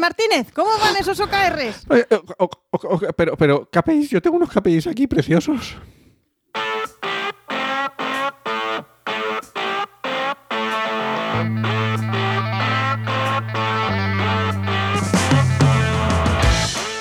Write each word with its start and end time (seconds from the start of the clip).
Martínez? 0.00 0.50
¿Cómo 0.52 0.70
van 0.80 0.96
esos 0.96 1.20
OKRs? 1.20 1.86
Eh, 1.90 2.06
eh, 2.10 3.12
pero, 3.16 3.36
pero, 3.36 3.68
KPIs, 3.70 4.10
yo 4.10 4.22
tengo 4.22 4.36
unos 4.36 4.50
KPIs 4.50 4.86
aquí 4.86 5.06
preciosos. 5.06 5.76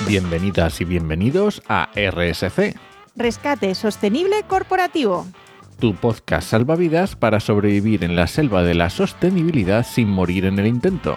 Bienvenidas 0.05 0.81
y 0.81 0.86
bienvenidos 0.86 1.62
a 1.68 1.90
RSC, 1.95 2.76
Rescate 3.16 3.76
Sostenible 3.76 4.41
Corporativo. 4.48 5.27
tu 5.80 5.94
podcast 5.94 6.50
salvavidas 6.50 7.16
para 7.16 7.40
sobrevivir 7.40 8.04
en 8.04 8.16
la 8.16 8.26
selva 8.26 8.63
de 8.63 8.73
la 8.73 8.90
sostenibilidad 8.90 9.86
sin 9.86 10.09
morir 10.09 10.45
en 10.45 10.58
el 10.58 10.66
intento. 10.66 11.16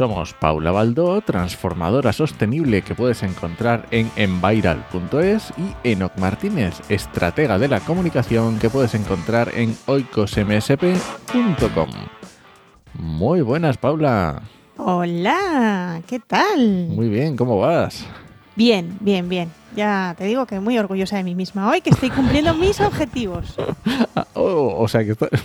Somos 0.00 0.32
Paula 0.32 0.70
Baldó, 0.70 1.20
transformadora 1.20 2.14
sostenible 2.14 2.80
que 2.80 2.94
puedes 2.94 3.22
encontrar 3.22 3.86
en 3.90 4.10
enviral.es 4.16 5.52
y 5.58 5.74
Enoc 5.84 6.16
Martínez, 6.16 6.80
estratega 6.88 7.58
de 7.58 7.68
la 7.68 7.80
comunicación 7.80 8.58
que 8.58 8.70
puedes 8.70 8.94
encontrar 8.94 9.50
en 9.54 9.76
oicosmsp.com. 9.84 11.90
Muy 12.94 13.42
buenas, 13.42 13.76
Paula. 13.76 14.40
Hola, 14.78 16.00
¿qué 16.06 16.18
tal? 16.18 16.88
Muy 16.88 17.10
bien, 17.10 17.36
¿cómo 17.36 17.58
vas? 17.58 18.06
Bien, 18.56 18.96
bien, 19.00 19.28
bien. 19.28 19.50
Ya 19.76 20.14
te 20.16 20.24
digo 20.24 20.46
que 20.46 20.60
muy 20.60 20.78
orgullosa 20.78 21.18
de 21.18 21.24
mí 21.24 21.34
misma 21.34 21.68
hoy, 21.68 21.82
que 21.82 21.90
estoy 21.90 22.08
cumpliendo 22.08 22.54
mis 22.54 22.80
objetivos. 22.80 23.54
Ah, 24.16 24.26
oh, 24.32 24.76
o 24.78 24.88
sea 24.88 25.04
que 25.04 25.10
está... 25.10 25.28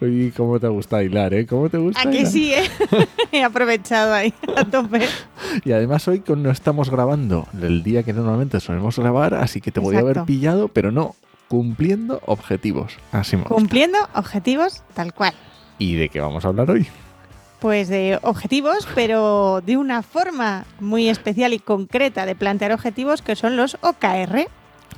Uy, 0.00 0.32
cómo 0.36 0.58
te 0.60 0.68
gusta 0.68 1.02
hilar, 1.02 1.34
¿eh? 1.34 1.46
¿Cómo 1.46 1.68
te 1.68 1.78
gusta 1.78 2.00
¿A 2.00 2.10
que 2.10 2.20
hilar? 2.20 2.32
sí, 2.32 2.52
eh? 2.54 2.68
He 3.32 3.42
aprovechado 3.42 4.12
ahí 4.14 4.32
a 4.56 4.64
tope. 4.64 5.00
Y 5.64 5.72
además 5.72 6.06
hoy 6.08 6.22
no 6.36 6.50
estamos 6.50 6.90
grabando 6.90 7.46
el 7.60 7.82
día 7.82 8.02
que 8.02 8.12
normalmente 8.12 8.60
solemos 8.60 8.98
grabar, 8.98 9.34
así 9.34 9.60
que 9.60 9.70
te 9.70 9.80
podía 9.80 10.00
haber 10.00 10.12
Exacto. 10.12 10.26
pillado, 10.26 10.68
pero 10.68 10.90
no, 10.92 11.14
cumpliendo 11.48 12.20
objetivos. 12.26 12.96
Así 13.12 13.36
me 13.36 13.42
gusta. 13.42 13.54
Cumpliendo 13.54 13.98
objetivos 14.14 14.82
tal 14.94 15.12
cual. 15.12 15.34
¿Y 15.78 15.96
de 15.96 16.08
qué 16.08 16.20
vamos 16.20 16.44
a 16.44 16.48
hablar 16.48 16.70
hoy? 16.70 16.86
Pues 17.60 17.88
de 17.88 18.18
objetivos, 18.22 18.88
pero 18.94 19.60
de 19.64 19.76
una 19.76 20.02
forma 20.02 20.64
muy 20.80 21.08
especial 21.08 21.52
y 21.52 21.58
concreta 21.60 22.26
de 22.26 22.34
plantear 22.34 22.72
objetivos 22.72 23.22
que 23.22 23.36
son 23.36 23.56
los 23.56 23.76
OKR. 23.82 24.48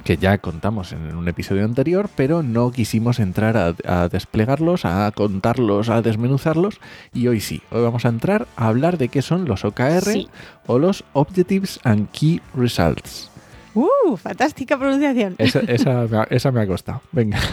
Que 0.05 0.19
ya 0.19 0.37
contamos 0.37 0.93
en 0.93 1.17
un 1.17 1.29
episodio 1.29 1.65
anterior, 1.65 2.11
pero 2.15 2.43
no 2.43 2.71
quisimos 2.73 3.19
entrar 3.21 3.57
a, 3.57 3.75
a 3.87 4.09
desplegarlos, 4.09 4.85
a 4.85 5.11
contarlos, 5.13 5.89
a 5.89 6.03
desmenuzarlos. 6.03 6.79
Y 7.15 7.27
hoy 7.29 7.41
sí, 7.41 7.63
hoy 7.71 7.83
vamos 7.83 8.05
a 8.05 8.09
entrar 8.11 8.47
a 8.57 8.69
hablar 8.69 8.99
de 8.99 9.09
qué 9.09 9.23
son 9.23 9.47
los 9.47 9.65
OKR 9.65 10.03
Sí. 10.05 10.29
o 10.67 10.79
los 10.79 11.05
Objectives 11.15 11.81
and 11.85 12.11
Key 12.11 12.43
Results. 12.55 13.31
¡Uh! 13.75 14.17
Fantástica 14.19 14.77
pronunciación. 14.79 15.37
Esa, 15.39 15.61
esa 15.61 16.07
me 16.07 16.19
ha- 16.19 16.27
esa 16.31 16.53
me 16.53 16.61
ha 16.61 16.67
costado. 16.67 17.01
Venga. 17.11 17.39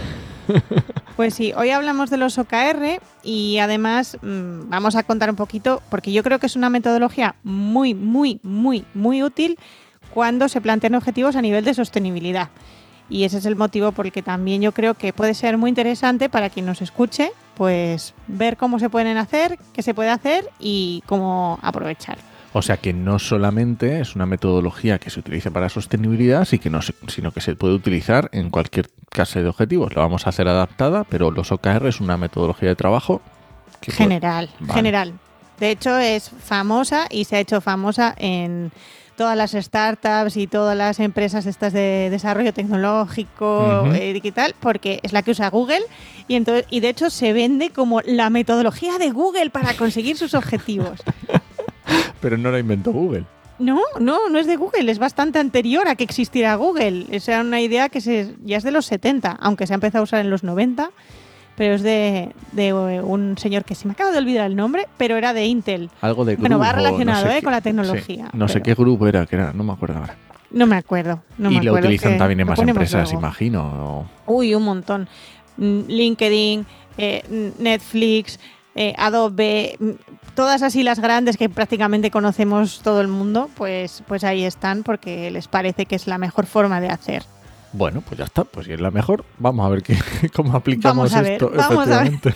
Pues 1.15 1.35
sí, 1.35 1.53
hoy 1.55 1.69
hablamos 1.69 2.09
de 2.09 2.17
los 2.17 2.37
OKR 2.39 2.99
y 3.21 3.59
además 3.59 4.17
mm, 4.21 4.69
vamos 4.69 4.95
a 4.95 5.03
contar 5.03 5.29
un 5.29 5.35
poquito, 5.35 5.81
porque 5.89 6.11
yo 6.11 6.23
creo 6.23 6.39
que 6.39 6.47
es 6.47 6.55
una 6.55 6.69
metodología 6.69 7.35
muy, 7.43 7.93
muy, 7.93 8.39
muy, 8.43 8.85
muy 8.95 9.21
útil 9.21 9.57
cuando 10.13 10.47
se 10.49 10.61
plantean 10.61 10.95
objetivos 10.95 11.35
a 11.35 11.41
nivel 11.41 11.63
de 11.65 11.73
sostenibilidad. 11.73 12.49
Y 13.09 13.25
ese 13.25 13.39
es 13.39 13.45
el 13.45 13.55
motivo 13.57 13.91
por 13.91 14.05
el 14.05 14.11
que 14.11 14.21
también 14.21 14.61
yo 14.61 14.71
creo 14.71 14.93
que 14.93 15.11
puede 15.11 15.33
ser 15.33 15.57
muy 15.57 15.69
interesante 15.69 16.29
para 16.29 16.49
quien 16.49 16.65
nos 16.65 16.81
escuche, 16.81 17.31
pues 17.55 18.13
ver 18.27 18.55
cómo 18.55 18.79
se 18.79 18.89
pueden 18.89 19.17
hacer, 19.17 19.59
qué 19.73 19.81
se 19.83 19.93
puede 19.93 20.09
hacer 20.09 20.49
y 20.59 21.03
cómo 21.07 21.59
aprovechar. 21.61 22.17
O 22.53 22.61
sea 22.61 22.77
que 22.77 22.93
no 22.93 23.17
solamente 23.19 23.99
es 24.01 24.15
una 24.15 24.25
metodología 24.25 24.97
que 24.99 25.09
se 25.09 25.19
utiliza 25.19 25.51
para 25.51 25.69
sostenibilidad, 25.69 26.45
sino 26.45 27.31
que 27.31 27.41
se 27.41 27.55
puede 27.55 27.73
utilizar 27.73 28.29
en 28.33 28.49
cualquier 28.49 28.89
clase 29.09 29.41
de 29.41 29.49
objetivos. 29.49 29.93
La 29.95 30.01
vamos 30.01 30.25
a 30.25 30.29
hacer 30.29 30.47
adaptada, 30.47 31.03
pero 31.05 31.31
los 31.31 31.51
OKR 31.51 31.87
es 31.87 31.99
una 32.01 32.17
metodología 32.17 32.69
de 32.69 32.75
trabajo 32.75 33.21
que 33.81 33.91
puede- 33.91 33.97
General, 34.03 34.49
Vale. 34.59 34.73
general. 34.73 35.13
De 35.59 35.71
hecho, 35.71 35.97
es 35.97 36.29
famosa 36.29 37.07
y 37.09 37.25
se 37.25 37.35
ha 37.37 37.39
hecho 37.39 37.61
famosa 37.61 38.15
en 38.17 38.71
todas 39.21 39.37
las 39.37 39.51
startups 39.51 40.35
y 40.35 40.47
todas 40.47 40.75
las 40.75 40.99
empresas 40.99 41.45
estas 41.45 41.73
de 41.73 42.07
desarrollo 42.09 42.53
tecnológico 42.53 43.85
eh, 43.93 44.13
digital, 44.13 44.55
porque 44.59 44.99
es 45.03 45.13
la 45.13 45.21
que 45.21 45.29
usa 45.29 45.47
Google 45.51 45.81
y, 46.27 46.33
entonces, 46.33 46.65
y 46.71 46.79
de 46.79 46.89
hecho 46.89 47.11
se 47.11 47.31
vende 47.31 47.69
como 47.69 48.01
la 48.01 48.31
metodología 48.31 48.97
de 48.97 49.11
Google 49.11 49.51
para 49.51 49.75
conseguir 49.75 50.17
sus 50.17 50.33
objetivos. 50.33 51.01
Pero 52.19 52.35
no 52.39 52.49
la 52.49 52.57
inventó 52.57 52.91
Google. 52.91 53.25
No, 53.59 53.79
no, 53.99 54.27
no 54.27 54.39
es 54.39 54.47
de 54.47 54.55
Google, 54.55 54.91
es 54.91 54.97
bastante 54.97 55.37
anterior 55.37 55.87
a 55.87 55.93
que 55.93 56.03
existiera 56.03 56.55
Google. 56.55 57.05
Esa 57.11 57.33
era 57.33 57.41
una 57.41 57.61
idea 57.61 57.89
que 57.89 58.01
se, 58.01 58.33
ya 58.43 58.57
es 58.57 58.63
de 58.63 58.71
los 58.71 58.87
70, 58.87 59.37
aunque 59.39 59.67
se 59.67 59.73
ha 59.73 59.75
empezado 59.75 60.01
a 60.01 60.05
usar 60.05 60.21
en 60.21 60.31
los 60.31 60.43
90, 60.43 60.89
pero 61.61 61.75
es 61.75 61.83
de, 61.83 62.31
de 62.53 62.69
eh, 62.69 63.01
un 63.03 63.37
señor 63.37 63.65
que 63.65 63.75
se 63.75 63.85
me 63.85 63.91
acaba 63.91 64.09
de 64.09 64.17
olvidar 64.17 64.47
el 64.47 64.55
nombre, 64.55 64.87
pero 64.97 65.15
era 65.15 65.31
de 65.31 65.45
Intel. 65.45 65.91
Algo 66.01 66.25
de 66.25 66.35
Bueno, 66.35 66.57
Group 66.57 66.67
va 66.67 66.73
relacionado, 66.73 67.25
no 67.25 67.29
sé 67.31 67.37
¿eh? 67.37 67.39
qué- 67.39 67.43
con 67.43 67.51
la 67.51 67.59
sí, 67.59 67.63
tecnología, 67.65 68.29
no 68.33 68.47
sé 68.47 68.61
qué 68.63 68.73
grupo 68.73 69.05
era, 69.07 69.27
que 69.27 69.35
era, 69.35 69.53
no 69.53 69.63
me 69.63 69.71
acuerdo 69.73 69.99
ahora. 69.99 70.15
No 70.49 70.65
me 70.65 70.75
acuerdo. 70.75 71.21
No 71.37 71.51
y 71.51 71.57
me 71.59 71.63
lo 71.63 71.69
acuerdo, 71.73 71.87
utilizan 71.89 72.13
que 72.13 72.17
también 72.17 72.39
en 72.39 72.47
más 72.47 72.57
empresas, 72.57 73.09
luego. 73.11 73.19
imagino. 73.19 74.07
o- 74.25 74.33
Uy, 74.37 74.55
un 74.55 74.63
montón. 74.63 75.07
Mm, 75.57 75.81
LinkedIn, 75.87 76.65
eh, 76.97 77.51
Netflix, 77.59 78.39
eh, 78.73 78.95
Adobe, 78.97 79.75
mm, 79.79 79.89
todas 80.33 80.63
así 80.63 80.81
las 80.81 80.99
grandes 80.99 81.37
que 81.37 81.47
prácticamente 81.47 82.09
conocemos 82.09 82.81
todo 82.81 83.01
el 83.01 83.07
mundo, 83.07 83.51
pues, 83.55 84.01
pues 84.07 84.23
ahí 84.23 84.45
están 84.45 84.81
porque 84.81 85.29
les 85.29 85.47
parece 85.47 85.85
que 85.85 85.93
es 85.95 86.07
la 86.07 86.17
mejor 86.17 86.47
forma 86.47 86.81
de 86.81 86.87
hacer. 86.89 87.21
Bueno, 87.73 88.01
pues 88.01 88.17
ya 88.17 88.25
está. 88.25 88.43
Pues 88.43 88.65
si 88.67 88.73
es 88.73 88.81
la 88.81 88.91
mejor, 88.91 89.23
vamos 89.39 89.65
a 89.65 89.69
ver 89.69 89.81
qué, 89.83 89.97
cómo 90.35 90.55
aplicamos 90.55 91.11
Vamos 91.11 91.13
a 91.13 91.21
ver, 91.21 91.31
esto. 91.33 91.51
vamos 91.55 91.87
a 91.89 92.03
ver. 92.03 92.19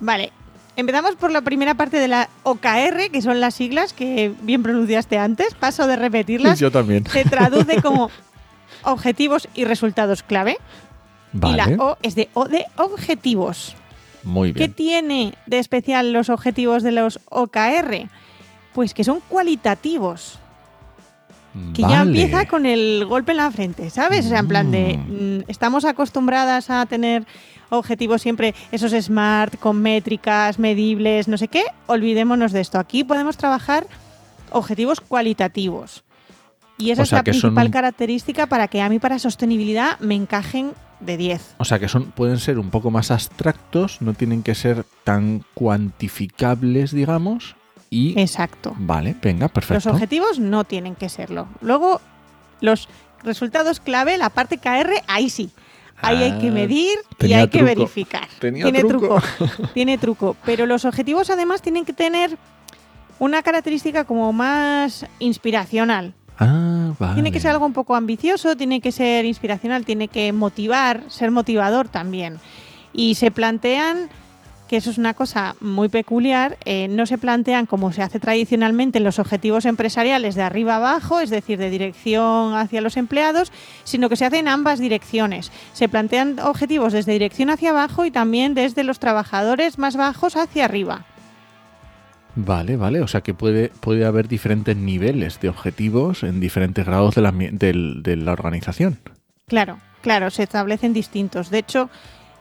Vale, 0.00 0.32
empezamos 0.76 1.14
por 1.16 1.30
la 1.30 1.42
primera 1.42 1.74
parte 1.74 1.98
de 1.98 2.08
la 2.08 2.28
OKR, 2.42 3.10
que 3.12 3.22
son 3.22 3.40
las 3.40 3.54
siglas 3.54 3.92
que 3.92 4.32
bien 4.42 4.62
pronunciaste 4.62 5.18
antes. 5.18 5.54
Paso 5.54 5.86
de 5.86 5.96
repetirlas. 5.96 6.58
Yo 6.58 6.70
también. 6.70 7.06
Se 7.06 7.24
traduce 7.24 7.80
como 7.82 8.10
objetivos 8.82 9.48
y 9.54 9.64
resultados 9.64 10.22
clave. 10.22 10.58
Y 11.34 11.38
Vale, 11.38 11.56
la 11.76 11.82
O 11.84 11.96
es 12.02 12.14
de 12.14 12.28
O 12.34 12.46
de 12.48 12.66
objetivos. 12.76 13.74
muy 14.24 14.52
¿Qué 14.52 14.58
bien. 14.66 14.72
tiene 14.74 15.34
de 15.46 15.58
especial 15.58 16.12
los 16.12 16.28
objetivos 16.28 16.82
de 16.82 16.92
los 16.92 17.20
OKR? 17.30 18.08
Pues 18.74 18.92
que 18.94 19.04
son 19.04 19.20
cualitativos. 19.28 20.38
Que 21.74 21.82
ya 21.82 22.02
empieza 22.02 22.46
con 22.46 22.64
el 22.64 23.04
golpe 23.06 23.32
en 23.32 23.38
la 23.38 23.50
frente, 23.50 23.90
¿sabes? 23.90 24.26
O 24.26 24.28
sea, 24.30 24.38
en 24.38 24.48
plan 24.48 24.70
de. 24.70 24.96
Mm. 24.96 25.38
mm, 25.38 25.44
estamos 25.48 25.84
acostumbradas 25.84 26.70
a 26.70 26.86
tener 26.86 27.26
objetivos 27.68 28.22
siempre, 28.22 28.54
esos 28.70 28.92
smart, 28.92 29.58
con 29.58 29.80
métricas, 29.80 30.58
medibles, 30.58 31.28
no 31.28 31.36
sé 31.36 31.48
qué. 31.48 31.64
Olvidémonos 31.86 32.52
de 32.52 32.60
esto. 32.60 32.78
Aquí 32.78 33.04
podemos 33.04 33.36
trabajar 33.36 33.86
objetivos 34.50 35.00
cualitativos. 35.00 36.04
Y 36.78 36.90
esa 36.90 37.02
O 37.02 37.04
es 37.04 37.08
sea, 37.10 37.18
la 37.18 37.24
que 37.24 37.32
son 37.32 37.54
principal 37.54 37.70
característica 37.70 38.46
para 38.46 38.68
que 38.68 38.80
a 38.80 38.88
mí, 38.88 38.98
para 38.98 39.18
sostenibilidad, 39.18 39.98
me 40.00 40.14
encajen 40.14 40.72
de 41.00 41.16
10. 41.16 41.56
O 41.58 41.64
sea 41.64 41.78
que 41.78 41.88
son, 41.88 42.12
pueden 42.12 42.38
ser 42.38 42.58
un 42.58 42.70
poco 42.70 42.90
más 42.90 43.10
abstractos, 43.10 44.00
no 44.00 44.14
tienen 44.14 44.42
que 44.42 44.54
ser 44.54 44.84
tan 45.04 45.44
cuantificables, 45.54 46.92
digamos. 46.92 47.56
Y 47.92 48.18
Exacto. 48.18 48.74
vale, 48.78 49.14
venga, 49.20 49.48
perfecto. 49.48 49.74
Los 49.74 49.86
objetivos 49.86 50.38
no 50.38 50.64
tienen 50.64 50.94
que 50.94 51.10
serlo. 51.10 51.46
Luego, 51.60 52.00
los 52.62 52.88
resultados 53.22 53.80
clave, 53.80 54.16
la 54.16 54.30
parte 54.30 54.56
KR, 54.56 55.02
ahí 55.08 55.28
sí. 55.28 55.50
Ahí 56.00 56.22
hay 56.22 56.38
que 56.38 56.48
Ah, 56.48 56.52
medir 56.52 56.98
y 57.20 57.32
hay 57.34 57.48
que 57.48 57.62
verificar. 57.62 58.26
Tenía 58.40 58.64
tiene 58.64 58.82
truco. 58.82 59.20
tiene 59.74 59.98
truco. 59.98 60.36
Pero 60.46 60.64
los 60.64 60.86
objetivos 60.86 61.28
además 61.28 61.60
tienen 61.60 61.84
que 61.84 61.92
tener 61.92 62.38
una 63.18 63.42
característica 63.42 64.04
como 64.04 64.32
más 64.32 65.04
inspiracional. 65.18 66.14
Ah, 66.38 66.94
vale. 66.98 67.14
Tiene 67.14 67.30
que 67.30 67.40
ser 67.40 67.50
algo 67.50 67.66
un 67.66 67.74
poco 67.74 67.94
ambicioso, 67.94 68.56
tiene 68.56 68.80
que 68.80 68.90
ser 68.90 69.26
inspiracional, 69.26 69.84
tiene 69.84 70.08
que 70.08 70.32
motivar, 70.32 71.02
ser 71.08 71.30
motivador 71.30 71.88
también. 71.88 72.38
Y 72.94 73.16
se 73.16 73.30
plantean, 73.30 74.08
que 74.72 74.78
eso 74.78 74.88
es 74.88 74.96
una 74.96 75.12
cosa 75.12 75.54
muy 75.60 75.90
peculiar, 75.90 76.56
eh, 76.64 76.88
no 76.88 77.04
se 77.04 77.18
plantean 77.18 77.66
como 77.66 77.92
se 77.92 78.00
hace 78.00 78.18
tradicionalmente 78.18 78.96
en 78.96 79.04
los 79.04 79.18
objetivos 79.18 79.66
empresariales 79.66 80.34
de 80.34 80.40
arriba 80.40 80.76
abajo, 80.76 81.20
es 81.20 81.28
decir, 81.28 81.58
de 81.58 81.68
dirección 81.68 82.54
hacia 82.54 82.80
los 82.80 82.96
empleados, 82.96 83.52
sino 83.84 84.08
que 84.08 84.16
se 84.16 84.24
hace 84.24 84.38
en 84.38 84.48
ambas 84.48 84.78
direcciones. 84.78 85.52
Se 85.74 85.90
plantean 85.90 86.38
objetivos 86.38 86.94
desde 86.94 87.12
dirección 87.12 87.50
hacia 87.50 87.68
abajo 87.68 88.06
y 88.06 88.10
también 88.10 88.54
desde 88.54 88.82
los 88.82 88.98
trabajadores 88.98 89.78
más 89.78 89.94
bajos 89.94 90.36
hacia 90.36 90.64
arriba. 90.64 91.04
Vale, 92.34 92.78
vale. 92.78 93.02
O 93.02 93.08
sea 93.08 93.20
que 93.20 93.34
puede, 93.34 93.68
puede 93.68 94.06
haber 94.06 94.26
diferentes 94.26 94.74
niveles 94.74 95.38
de 95.38 95.50
objetivos 95.50 96.22
en 96.22 96.40
diferentes 96.40 96.86
grados 96.86 97.18
la, 97.18 97.30
de 97.30 98.16
la 98.16 98.32
organización. 98.32 99.00
Claro, 99.46 99.76
claro, 100.00 100.30
se 100.30 100.44
establecen 100.44 100.94
distintos. 100.94 101.50
De 101.50 101.58
hecho, 101.58 101.90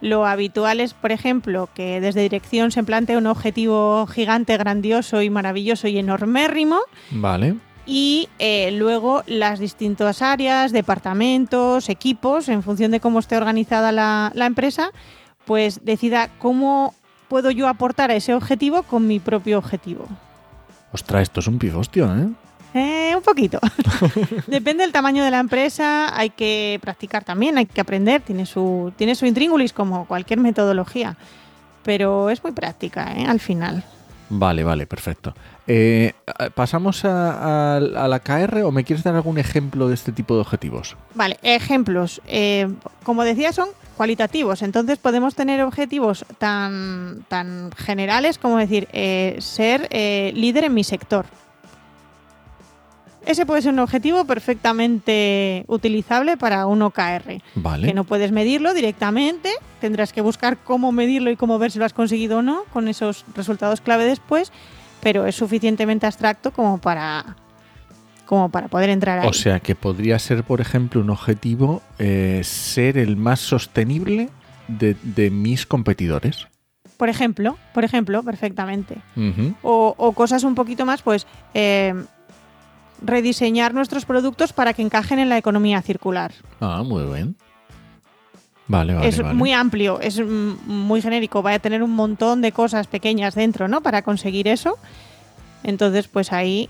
Lo 0.02 0.26
habitual 0.26 0.80
es, 0.80 0.94
por 0.94 1.12
ejemplo, 1.12 1.70
que 1.74 2.02
desde 2.02 2.22
dirección 2.22 2.72
se 2.72 2.84
plantee 2.84 3.18
un 3.18 3.28
objetivo 3.28 4.08
gigante, 4.08 4.58
grandioso 4.58 5.22
y 5.22 5.30
maravilloso 5.30 5.88
y 5.88 6.00
enormérrimo. 6.00 6.80
Vale. 7.12 7.56
Y 7.86 8.30
eh, 8.40 8.72
luego 8.72 9.24
las 9.28 9.60
distintas 9.60 10.22
áreas, 10.22 10.72
departamentos, 10.72 11.90
equipos, 11.90 12.50
en 12.50 12.64
función 12.64 12.92
de 12.92 13.00
cómo 13.00 13.20
esté 13.20 13.38
organizada 13.38 13.92
la, 13.92 14.32
la 14.34 14.46
empresa, 14.48 14.92
pues 15.46 15.86
decida 15.86 16.30
cómo 16.40 16.96
puedo 17.28 17.52
yo 17.52 17.68
aportar 17.68 18.12
a 18.12 18.16
ese 18.16 18.34
objetivo 18.34 18.84
con 18.84 19.08
mi 19.08 19.20
propio 19.20 19.58
objetivo. 19.58 20.08
Ostras, 20.92 21.24
esto 21.24 21.40
es 21.40 21.48
un 21.48 21.60
pifostio, 21.60 22.06
¿eh? 22.14 22.28
Eh, 22.74 23.14
un 23.16 23.22
poquito. 23.22 23.60
Depende 24.48 24.84
del 24.84 24.92
tamaño 24.94 25.24
de 25.24 25.32
la 25.32 25.40
empresa, 25.40 26.18
hay 26.18 26.30
que 26.30 26.80
practicar 26.82 27.24
también, 27.24 27.58
hay 27.58 27.66
que 27.66 27.82
aprender, 27.82 28.22
tiene 28.22 28.46
su, 28.46 28.94
tiene 28.96 29.16
su 29.16 29.26
intríngulis 29.26 29.74
como 29.74 30.06
cualquier 30.06 30.40
metodología, 30.40 31.18
pero 31.84 32.30
es 32.30 32.42
muy 32.44 32.54
práctica 32.54 33.14
¿eh? 33.18 33.26
al 33.28 33.40
final. 33.40 33.84
Vale, 34.34 34.64
vale, 34.64 34.88
perfecto. 34.88 35.36
Eh, 35.68 36.14
¿Pasamos 36.56 37.04
a, 37.04 37.74
a- 37.74 37.76
a 37.78 38.08
la 38.08 38.20
KR 38.22 38.64
o 38.64 38.72
me 38.72 38.86
quieres 38.86 39.04
dar 39.04 39.16
algún 39.16 39.38
ejemplo 39.38 39.90
de 39.90 39.94
este 39.94 40.14
tipo 40.14 40.36
de 40.36 40.42
objetivos? 40.42 40.96
Vale, 41.16 41.38
ejemplos. 41.44 42.22
Eh, 42.28 42.70
como 43.04 43.26
decía, 43.26 43.52
son 43.52 43.68
cualitativos, 43.98 44.62
entonces 44.62 44.98
podemos 45.00 45.36
tener 45.36 45.62
objetivos 45.62 46.24
tan, 46.38 47.26
tan 47.28 47.72
generales 47.74 48.38
como 48.38 48.58
decir, 48.58 48.88
eh, 48.94 49.36
ser 49.40 49.88
eh, 49.92 50.32
líder 50.34 50.64
en 50.64 50.74
mi 50.74 50.86
sector. 50.86 51.26
Ese 53.26 53.46
puede 53.46 53.62
ser 53.62 53.74
un 53.74 53.80
objetivo 53.80 54.26
perfectamente 54.26 55.64
utilizable 55.68 56.38
para 56.38 56.66
un 56.66 56.82
OKR. 56.82 57.42
Vale. 57.56 57.88
que 57.88 57.94
no 57.94 58.04
puedes 58.04 58.32
medirlo 58.32 58.74
directamente, 58.74 59.50
tendrás 59.80 60.12
que 60.12 60.22
buscar 60.22 60.58
cómo 60.58 60.92
medirlo 60.92 61.30
y 61.30 61.36
cómo 61.36 61.60
ver 61.60 61.72
si 61.72 61.80
lo 61.80 61.86
has 61.86 61.94
conseguido 61.94 62.40
o 62.40 62.42
no 62.42 62.64
con 62.74 62.88
esos 62.88 63.26
resultados 63.36 63.80
clave 63.82 64.06
después, 64.06 64.52
pero 65.02 65.26
es 65.26 65.36
suficientemente 65.36 66.06
abstracto 66.08 66.52
como 66.52 66.80
para 66.80 67.36
como 68.26 68.50
para 68.50 68.70
poder 68.70 68.90
entrar 68.90 69.20
ahí. 69.20 69.28
O 69.28 69.34
sea 69.34 69.60
que 69.60 69.76
podría 69.76 70.18
ser, 70.18 70.44
por 70.44 70.62
ejemplo, 70.62 71.02
un 71.02 71.10
objetivo 71.10 71.82
eh, 72.00 72.42
ser 72.46 72.98
el 72.98 73.18
más 73.18 73.40
sostenible 73.42 74.30
de, 74.70 74.96
de 75.04 75.30
mis 75.30 75.66
competidores. 75.66 76.48
por 76.96 77.10
ejemplo, 77.10 77.58
por 77.74 77.84
ejemplo, 77.84 78.24
perfectamente. 78.24 79.02
O 79.64 80.14
cosas 80.16 80.44
un 80.44 80.56
poquito 80.56 80.86
más, 80.86 81.02
pues 81.02 81.28
eh, 81.54 81.94
rediseñar 83.02 83.74
nuestros 83.74 84.06
productos 84.06 84.54
para 84.54 84.74
que 84.74 84.82
encajen 84.82 85.20
en 85.20 85.30
la 85.30 85.38
economía 85.38 85.82
circular. 85.82 86.34
Ah, 86.60 86.84
muy 86.86 87.04
bien. 87.14 87.36
Vale, 88.68 88.94
vale. 88.94 89.08
es 89.08 89.22
vale. 89.22 89.34
muy 89.34 89.52
amplio, 89.52 90.00
es 90.00 90.20
mm, 90.20 90.54
muy 90.66 91.02
genérico, 91.02 91.44
va 91.44 91.54
a 91.54 91.60
tener 91.60 91.84
un 91.84 91.92
montón 91.92 92.42
de 92.42 92.54
cosas 92.54 92.88
pequeñas 92.88 93.36
dentro, 93.36 93.68
¿no? 93.68 93.82
Para 93.82 94.02
conseguir 94.02 94.48
eso. 94.48 94.78
Entonces, 95.64 96.08
pues 96.08 96.32
ahí, 96.32 96.70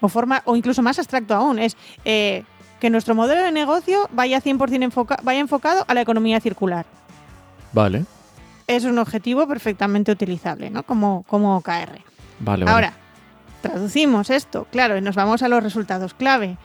o 0.00 0.08
forma, 0.08 0.42
o 0.44 0.54
incluso 0.54 0.82
más 0.82 0.98
abstracto 0.98 1.34
aún, 1.34 1.58
es 1.58 1.76
eh, 2.04 2.44
que 2.78 2.88
nuestro 2.88 3.14
modelo 3.14 3.42
de 3.42 3.52
negocio 3.52 4.08
vaya 4.12 4.40
100% 4.40 4.82
enfoca 4.82 5.18
vaya 5.22 5.40
enfocado 5.40 5.84
a 5.88 5.94
la 5.94 6.02
economía 6.02 6.40
circular. 6.40 6.86
Vale, 7.72 8.04
Es 8.66 8.84
un 8.84 8.98
objetivo 8.98 9.46
perfectamente 9.46 10.12
utilizable, 10.12 10.70
¿no? 10.70 10.84
Como, 10.84 11.24
como 11.24 11.56
OKR. 11.56 12.00
vale. 12.40 12.64
vale. 12.64 12.70
Ahora, 12.70 12.94
traducimos 13.60 14.30
esto, 14.30 14.66
claro, 14.70 14.96
y 14.96 15.00
nos 15.00 15.16
vamos 15.16 15.42
a 15.42 15.48
los 15.48 15.62
resultados 15.62 16.14
clave. 16.14 16.56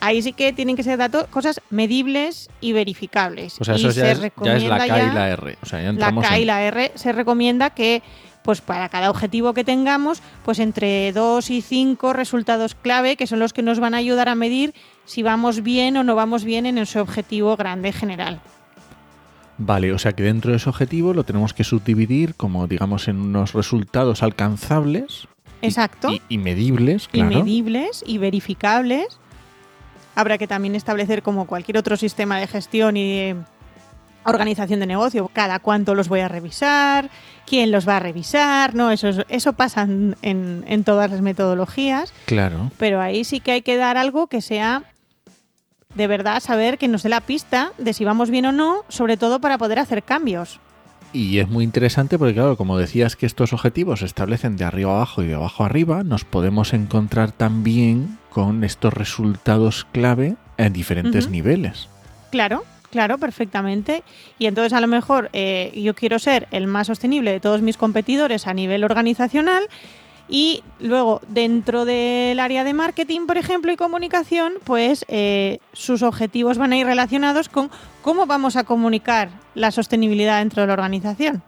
Ahí 0.00 0.22
sí 0.22 0.32
que 0.32 0.52
tienen 0.52 0.76
que 0.76 0.82
ser 0.82 0.98
datos, 0.98 1.26
cosas 1.28 1.60
medibles 1.70 2.50
y 2.60 2.72
verificables. 2.72 3.60
o 3.60 3.64
sea, 3.64 3.74
Y 3.76 3.86
eso 3.86 3.88
ya 3.88 3.92
se 3.92 4.12
es, 4.12 4.32
ya 4.42 4.56
es 4.56 4.64
la 4.64 4.78
K 4.78 4.86
y 4.86 5.14
la 5.14 5.28
R. 5.30 5.58
O 5.62 5.66
sea, 5.66 5.82
ya 5.82 5.92
la 5.92 6.14
K 6.14 6.38
y 6.38 6.44
la 6.44 6.62
R 6.62 6.92
se 6.94 7.12
recomienda 7.12 7.70
que 7.70 8.02
pues 8.42 8.60
para 8.60 8.90
cada 8.90 9.08
objetivo 9.08 9.54
que 9.54 9.64
tengamos, 9.64 10.20
pues 10.44 10.58
entre 10.58 11.12
2 11.12 11.50
y 11.50 11.62
5 11.62 12.12
resultados 12.12 12.74
clave, 12.74 13.16
que 13.16 13.26
son 13.26 13.38
los 13.38 13.54
que 13.54 13.62
nos 13.62 13.80
van 13.80 13.94
a 13.94 13.96
ayudar 13.96 14.28
a 14.28 14.34
medir 14.34 14.74
si 15.06 15.22
vamos 15.22 15.62
bien 15.62 15.96
o 15.96 16.04
no 16.04 16.14
vamos 16.14 16.44
bien 16.44 16.66
en 16.66 16.76
ese 16.76 17.00
objetivo 17.00 17.56
grande 17.56 17.90
general. 17.90 18.40
Vale, 19.56 19.92
o 19.92 19.98
sea 19.98 20.12
que 20.12 20.24
dentro 20.24 20.50
de 20.50 20.58
ese 20.58 20.68
objetivo 20.68 21.14
lo 21.14 21.24
tenemos 21.24 21.54
que 21.54 21.64
subdividir 21.64 22.34
como, 22.34 22.66
digamos, 22.66 23.08
en 23.08 23.18
unos 23.18 23.54
resultados 23.54 24.22
alcanzables 24.22 25.26
Exacto. 25.64 26.10
y, 26.10 26.22
y 26.28 26.38
medibles, 26.38 27.04
y 27.12 27.20
claro. 27.20 27.30
medibles 27.38 28.02
y 28.06 28.18
verificables. 28.18 29.18
Habrá 30.14 30.38
que 30.38 30.46
también 30.46 30.74
establecer 30.74 31.22
como 31.22 31.46
cualquier 31.46 31.76
otro 31.78 31.96
sistema 31.96 32.38
de 32.38 32.46
gestión 32.46 32.96
y 32.96 33.02
de 33.16 33.36
organización 34.26 34.80
de 34.80 34.86
negocio, 34.86 35.28
cada 35.34 35.58
cuánto 35.58 35.94
los 35.94 36.08
voy 36.08 36.20
a 36.20 36.28
revisar, 36.28 37.10
quién 37.46 37.70
los 37.70 37.86
va 37.86 37.98
a 37.98 38.00
revisar, 38.00 38.74
no, 38.74 38.90
eso, 38.90 39.08
es- 39.08 39.26
eso 39.28 39.52
pasa 39.52 39.82
en, 39.82 40.16
en- 40.22 40.64
en 40.66 40.82
todas 40.84 41.10
las 41.10 41.20
metodologías, 41.20 42.14
Claro. 42.24 42.70
pero 42.78 43.02
ahí 43.02 43.24
sí 43.24 43.40
que 43.40 43.52
hay 43.52 43.60
que 43.62 43.76
dar 43.76 43.98
algo 43.98 44.26
que 44.28 44.40
sea 44.40 44.84
de 45.94 46.06
verdad 46.06 46.40
saber 46.40 46.78
que 46.78 46.88
nos 46.88 47.02
dé 47.02 47.08
la 47.10 47.20
pista 47.20 47.72
de 47.76 47.92
si 47.92 48.04
vamos 48.06 48.30
bien 48.30 48.46
o 48.46 48.52
no, 48.52 48.84
sobre 48.88 49.16
todo 49.18 49.40
para 49.40 49.58
poder 49.58 49.78
hacer 49.78 50.02
cambios. 50.02 50.58
Y 51.14 51.38
es 51.38 51.48
muy 51.48 51.62
interesante 51.62 52.18
porque, 52.18 52.34
claro, 52.34 52.56
como 52.56 52.76
decías 52.76 53.14
que 53.14 53.24
estos 53.24 53.52
objetivos 53.52 54.00
se 54.00 54.06
establecen 54.06 54.56
de 54.56 54.64
arriba 54.64 54.96
abajo 54.96 55.22
y 55.22 55.28
de 55.28 55.34
abajo 55.34 55.64
arriba, 55.64 56.02
nos 56.02 56.24
podemos 56.24 56.72
encontrar 56.72 57.30
también 57.30 58.18
con 58.30 58.64
estos 58.64 58.92
resultados 58.92 59.86
clave 59.92 60.34
en 60.56 60.72
diferentes 60.72 61.28
niveles. 61.30 61.88
Claro, 62.32 62.64
claro, 62.90 63.18
perfectamente. 63.18 64.02
Y 64.40 64.46
entonces 64.46 64.72
a 64.72 64.80
lo 64.80 64.88
mejor 64.88 65.30
eh, 65.32 65.70
yo 65.76 65.94
quiero 65.94 66.18
ser 66.18 66.48
el 66.50 66.66
más 66.66 66.88
sostenible 66.88 67.30
de 67.30 67.38
todos 67.38 67.62
mis 67.62 67.76
competidores 67.76 68.48
a 68.48 68.52
nivel 68.52 68.82
organizacional 68.82 69.68
y 70.28 70.62
luego 70.80 71.20
dentro 71.28 71.84
del 71.84 72.40
área 72.40 72.64
de 72.64 72.72
marketing, 72.72 73.26
por 73.26 73.36
ejemplo, 73.36 73.72
y 73.72 73.76
comunicación, 73.76 74.54
pues 74.64 75.04
eh, 75.08 75.58
sus 75.72 76.02
objetivos 76.02 76.56
van 76.56 76.72
a 76.72 76.76
ir 76.76 76.86
relacionados 76.86 77.48
con 77.48 77.70
cómo 78.02 78.26
vamos 78.26 78.56
a 78.56 78.64
comunicar 78.64 79.28
la 79.54 79.70
sostenibilidad 79.70 80.38
dentro 80.38 80.62
de 80.62 80.68
la 80.68 80.72
organización. 80.72 81.42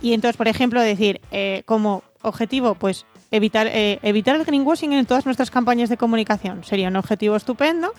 Y 0.00 0.14
entonces, 0.14 0.36
por 0.36 0.48
ejemplo, 0.48 0.80
decir 0.80 1.20
eh, 1.30 1.62
como 1.66 2.02
objetivo, 2.22 2.74
pues 2.74 3.04
evitar, 3.30 3.66
eh, 3.66 3.98
evitar 4.02 4.36
el 4.36 4.44
greenwashing 4.44 4.92
en 4.92 5.04
todas 5.04 5.26
nuestras 5.26 5.50
campañas 5.50 5.88
de 5.88 5.96
comunicación. 5.96 6.64
Sería 6.64 6.88
un 6.88 6.96
objetivo 6.96 7.36
estupendo. 7.36 7.92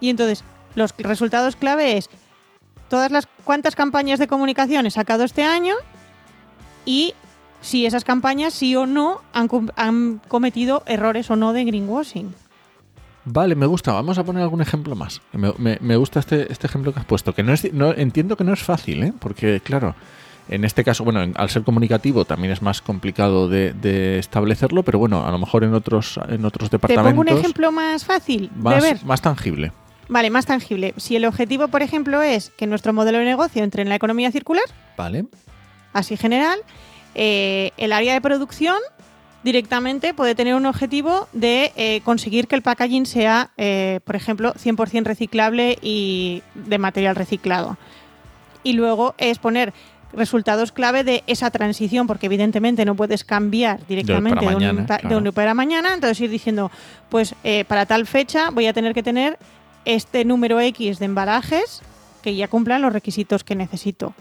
Y 0.00 0.10
entonces, 0.10 0.44
los 0.74 0.94
resultados 0.98 1.56
clave 1.56 1.96
es 1.96 2.10
todas 2.88 3.10
las 3.10 3.26
cuántas 3.44 3.76
campañas 3.76 4.18
de 4.18 4.26
comunicación 4.26 4.86
he 4.86 4.90
sacado 4.90 5.24
este 5.24 5.44
año 5.44 5.76
y 6.84 7.14
si 7.60 7.86
esas 7.86 8.04
campañas 8.04 8.54
sí 8.54 8.74
o 8.76 8.86
no 8.86 9.20
han, 9.32 9.48
han 9.76 10.20
cometido 10.28 10.82
errores 10.86 11.30
o 11.30 11.36
no 11.36 11.52
de 11.52 11.64
greenwashing. 11.64 12.34
Vale, 13.24 13.54
me 13.54 13.66
gusta. 13.66 13.92
Vamos 13.92 14.18
a 14.18 14.24
poner 14.24 14.42
algún 14.42 14.62
ejemplo 14.62 14.96
más. 14.96 15.20
Me, 15.32 15.52
me- 15.58 15.78
me 15.80 15.96
gusta 15.96 16.20
este, 16.20 16.50
este 16.50 16.66
ejemplo 16.66 16.92
que 16.92 17.00
has 17.00 17.04
puesto, 17.06 17.34
que 17.34 17.42
no 17.42 17.52
es, 17.52 17.72
no, 17.72 17.92
entiendo 17.92 18.36
que 18.36 18.44
no 18.44 18.52
es 18.52 18.62
fácil, 18.62 19.02
¿eh? 19.02 19.12
porque 19.18 19.60
claro, 19.60 19.94
en 20.48 20.64
este 20.64 20.82
caso, 20.84 21.04
bueno, 21.04 21.22
en- 21.22 21.34
al 21.36 21.50
ser 21.50 21.62
comunicativo 21.62 22.24
también 22.24 22.52
es 22.52 22.62
más 22.62 22.80
complicado 22.80 23.46
de, 23.48 23.74
de 23.74 24.18
establecerlo, 24.18 24.82
pero 24.82 24.98
bueno, 24.98 25.26
a 25.26 25.30
lo 25.30 25.38
mejor 25.38 25.64
en 25.64 25.74
otros, 25.74 26.18
en 26.28 26.44
otros 26.46 26.70
Te 26.70 26.76
departamentos 26.78 27.10
pongo 27.12 27.20
un 27.32 27.38
ejemplo 27.38 27.70
más 27.70 28.04
fácil 28.06 28.50
de 28.54 28.80
ver. 28.80 28.94
más, 28.94 29.04
más 29.04 29.20
tangible. 29.20 29.72
Vale, 30.08 30.30
más 30.30 30.46
tangible. 30.46 30.94
Si 30.96 31.14
el 31.14 31.24
objetivo, 31.26 31.68
por 31.68 31.82
ejemplo, 31.82 32.22
es 32.22 32.50
que 32.50 32.66
nuestro 32.66 32.92
modelo 32.94 33.18
de 33.18 33.26
negocio 33.26 33.62
entre 33.62 33.82
en 33.82 33.90
la 33.90 33.94
economía 33.96 34.32
circular, 34.32 34.64
Vale. 34.96 35.26
así 35.92 36.16
general, 36.16 36.58
eh, 37.14 37.72
el 37.76 37.92
área 37.92 38.12
de 38.14 38.20
producción 38.20 38.76
directamente 39.42 40.12
puede 40.14 40.34
tener 40.34 40.54
un 40.54 40.66
objetivo 40.66 41.28
de 41.32 41.72
eh, 41.76 42.00
conseguir 42.04 42.46
que 42.46 42.54
el 42.56 42.62
packaging 42.62 43.06
sea, 43.06 43.50
eh, 43.56 44.00
por 44.04 44.16
ejemplo, 44.16 44.52
100% 44.54 45.04
reciclable 45.04 45.78
y 45.80 46.42
de 46.54 46.78
material 46.78 47.16
reciclado. 47.16 47.78
Y 48.62 48.74
luego 48.74 49.14
es 49.16 49.38
poner 49.38 49.72
resultados 50.12 50.72
clave 50.72 51.04
de 51.04 51.22
esa 51.26 51.50
transición, 51.50 52.06
porque 52.06 52.26
evidentemente 52.26 52.84
no 52.84 52.96
puedes 52.96 53.24
cambiar 53.24 53.86
directamente 53.86 54.40
de, 54.40 54.46
un, 54.48 54.54
mañana, 54.54 54.86
pa- 54.86 54.98
claro. 54.98 55.20
de 55.22 55.28
un 55.28 55.32
para 55.34 55.54
mañana, 55.54 55.94
entonces 55.94 56.20
ir 56.20 56.30
diciendo, 56.30 56.70
pues 57.08 57.34
eh, 57.44 57.64
para 57.64 57.86
tal 57.86 58.06
fecha 58.06 58.50
voy 58.50 58.66
a 58.66 58.72
tener 58.72 58.92
que 58.92 59.02
tener 59.02 59.38
este 59.84 60.24
número 60.24 60.60
X 60.60 60.98
de 60.98 61.04
embalajes 61.06 61.80
que 62.22 62.34
ya 62.34 62.48
cumplan 62.48 62.82
los 62.82 62.92
requisitos 62.92 63.44
que 63.44 63.54
necesito. 63.54 64.12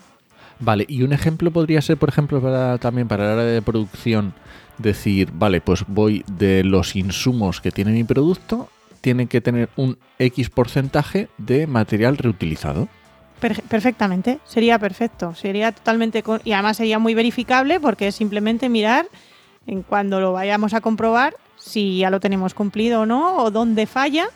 Vale, 0.59 0.85
y 0.87 1.03
un 1.03 1.13
ejemplo 1.13 1.51
podría 1.51 1.81
ser, 1.81 1.97
por 1.97 2.09
ejemplo, 2.09 2.41
para, 2.41 2.77
también 2.77 3.07
para 3.07 3.25
el 3.25 3.39
área 3.39 3.51
de 3.51 3.61
producción, 3.61 4.33
decir, 4.77 5.29
vale, 5.33 5.61
pues 5.61 5.85
voy 5.87 6.23
de 6.27 6.63
los 6.63 6.95
insumos 6.95 7.61
que 7.61 7.71
tiene 7.71 7.91
mi 7.91 8.03
producto, 8.03 8.69
tiene 9.01 9.27
que 9.27 9.39
tener 9.39 9.69
un 9.77 9.97
X 10.17 10.49
porcentaje 10.49 11.29
de 11.37 11.65
material 11.67 12.17
reutilizado. 12.17 12.89
Per- 13.39 13.61
perfectamente, 13.63 14.39
sería 14.43 14.77
perfecto, 14.79 15.33
sería 15.33 15.71
totalmente 15.71 16.23
y 16.43 16.51
además 16.51 16.75
sería 16.75 16.99
muy 16.99 17.13
verificable 17.13 17.79
porque 17.79 18.07
es 18.09 18.15
simplemente 18.15 18.67
mirar 18.67 19.05
en 19.65 19.81
cuando 19.81 20.19
lo 20.19 20.33
vayamos 20.33 20.73
a 20.73 20.81
comprobar 20.81 21.35
si 21.57 21.99
ya 21.99 22.09
lo 22.09 22.19
tenemos 22.19 22.53
cumplido 22.53 23.01
o 23.01 23.05
no 23.05 23.37
o 23.37 23.51
dónde 23.51 23.85
falla 23.85 24.27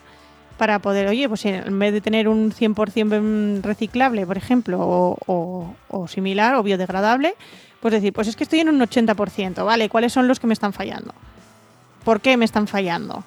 para 0.57 0.79
poder, 0.79 1.07
oye, 1.07 1.27
pues 1.27 1.45
en 1.45 1.77
vez 1.79 1.93
de 1.93 2.01
tener 2.01 2.27
un 2.27 2.51
100% 2.51 3.61
reciclable, 3.61 4.25
por 4.25 4.37
ejemplo, 4.37 4.79
o, 4.81 5.75
o, 5.89 6.07
similar 6.07 6.55
o 6.55 6.63
biodegradable, 6.63 7.35
pues 7.79 7.93
decir, 7.93 8.13
pues 8.13 8.27
es 8.27 8.35
que 8.35 8.43
estoy 8.43 8.59
en 8.59 8.69
un 8.69 8.79
80%, 8.79 9.65
¿vale? 9.65 9.89
¿Cuáles 9.89 10.13
son 10.13 10.27
los 10.27 10.39
que 10.39 10.47
me 10.47 10.53
están 10.53 10.73
fallando? 10.73 11.13
¿Por 12.03 12.21
qué 12.21 12.37
me 12.37 12.45
están 12.45 12.67
fallando? 12.67 13.23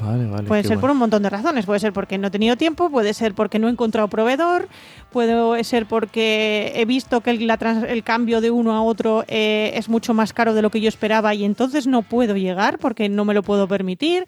Vale, 0.00 0.26
vale, 0.26 0.48
puede 0.48 0.64
ser 0.64 0.80
por 0.80 0.90
un 0.90 0.96
montón 0.96 1.22
de 1.22 1.30
razones. 1.30 1.66
Puede 1.66 1.78
ser 1.78 1.92
porque 1.92 2.18
no 2.18 2.28
he 2.28 2.30
tenido 2.30 2.56
tiempo, 2.56 2.90
puede 2.90 3.14
ser 3.14 3.34
porque 3.34 3.58
no 3.58 3.68
he 3.68 3.70
encontrado 3.70 4.08
proveedor, 4.08 4.68
puede 5.12 5.62
ser 5.62 5.86
porque 5.86 6.72
he 6.74 6.84
visto 6.84 7.20
que 7.20 7.30
el, 7.30 7.48
el 7.50 8.02
cambio 8.02 8.40
de 8.40 8.50
uno 8.50 8.72
a 8.72 8.82
otro 8.82 9.24
eh, 9.28 9.72
es 9.74 9.88
mucho 9.88 10.14
más 10.14 10.32
caro 10.32 10.54
de 10.54 10.62
lo 10.62 10.70
que 10.70 10.80
yo 10.80 10.88
esperaba 10.88 11.34
y 11.34 11.44
entonces 11.44 11.86
no 11.86 12.02
puedo 12.02 12.36
llegar 12.36 12.78
porque 12.78 13.08
no 13.08 13.24
me 13.24 13.34
lo 13.34 13.42
puedo 13.42 13.68
permitir. 13.68 14.26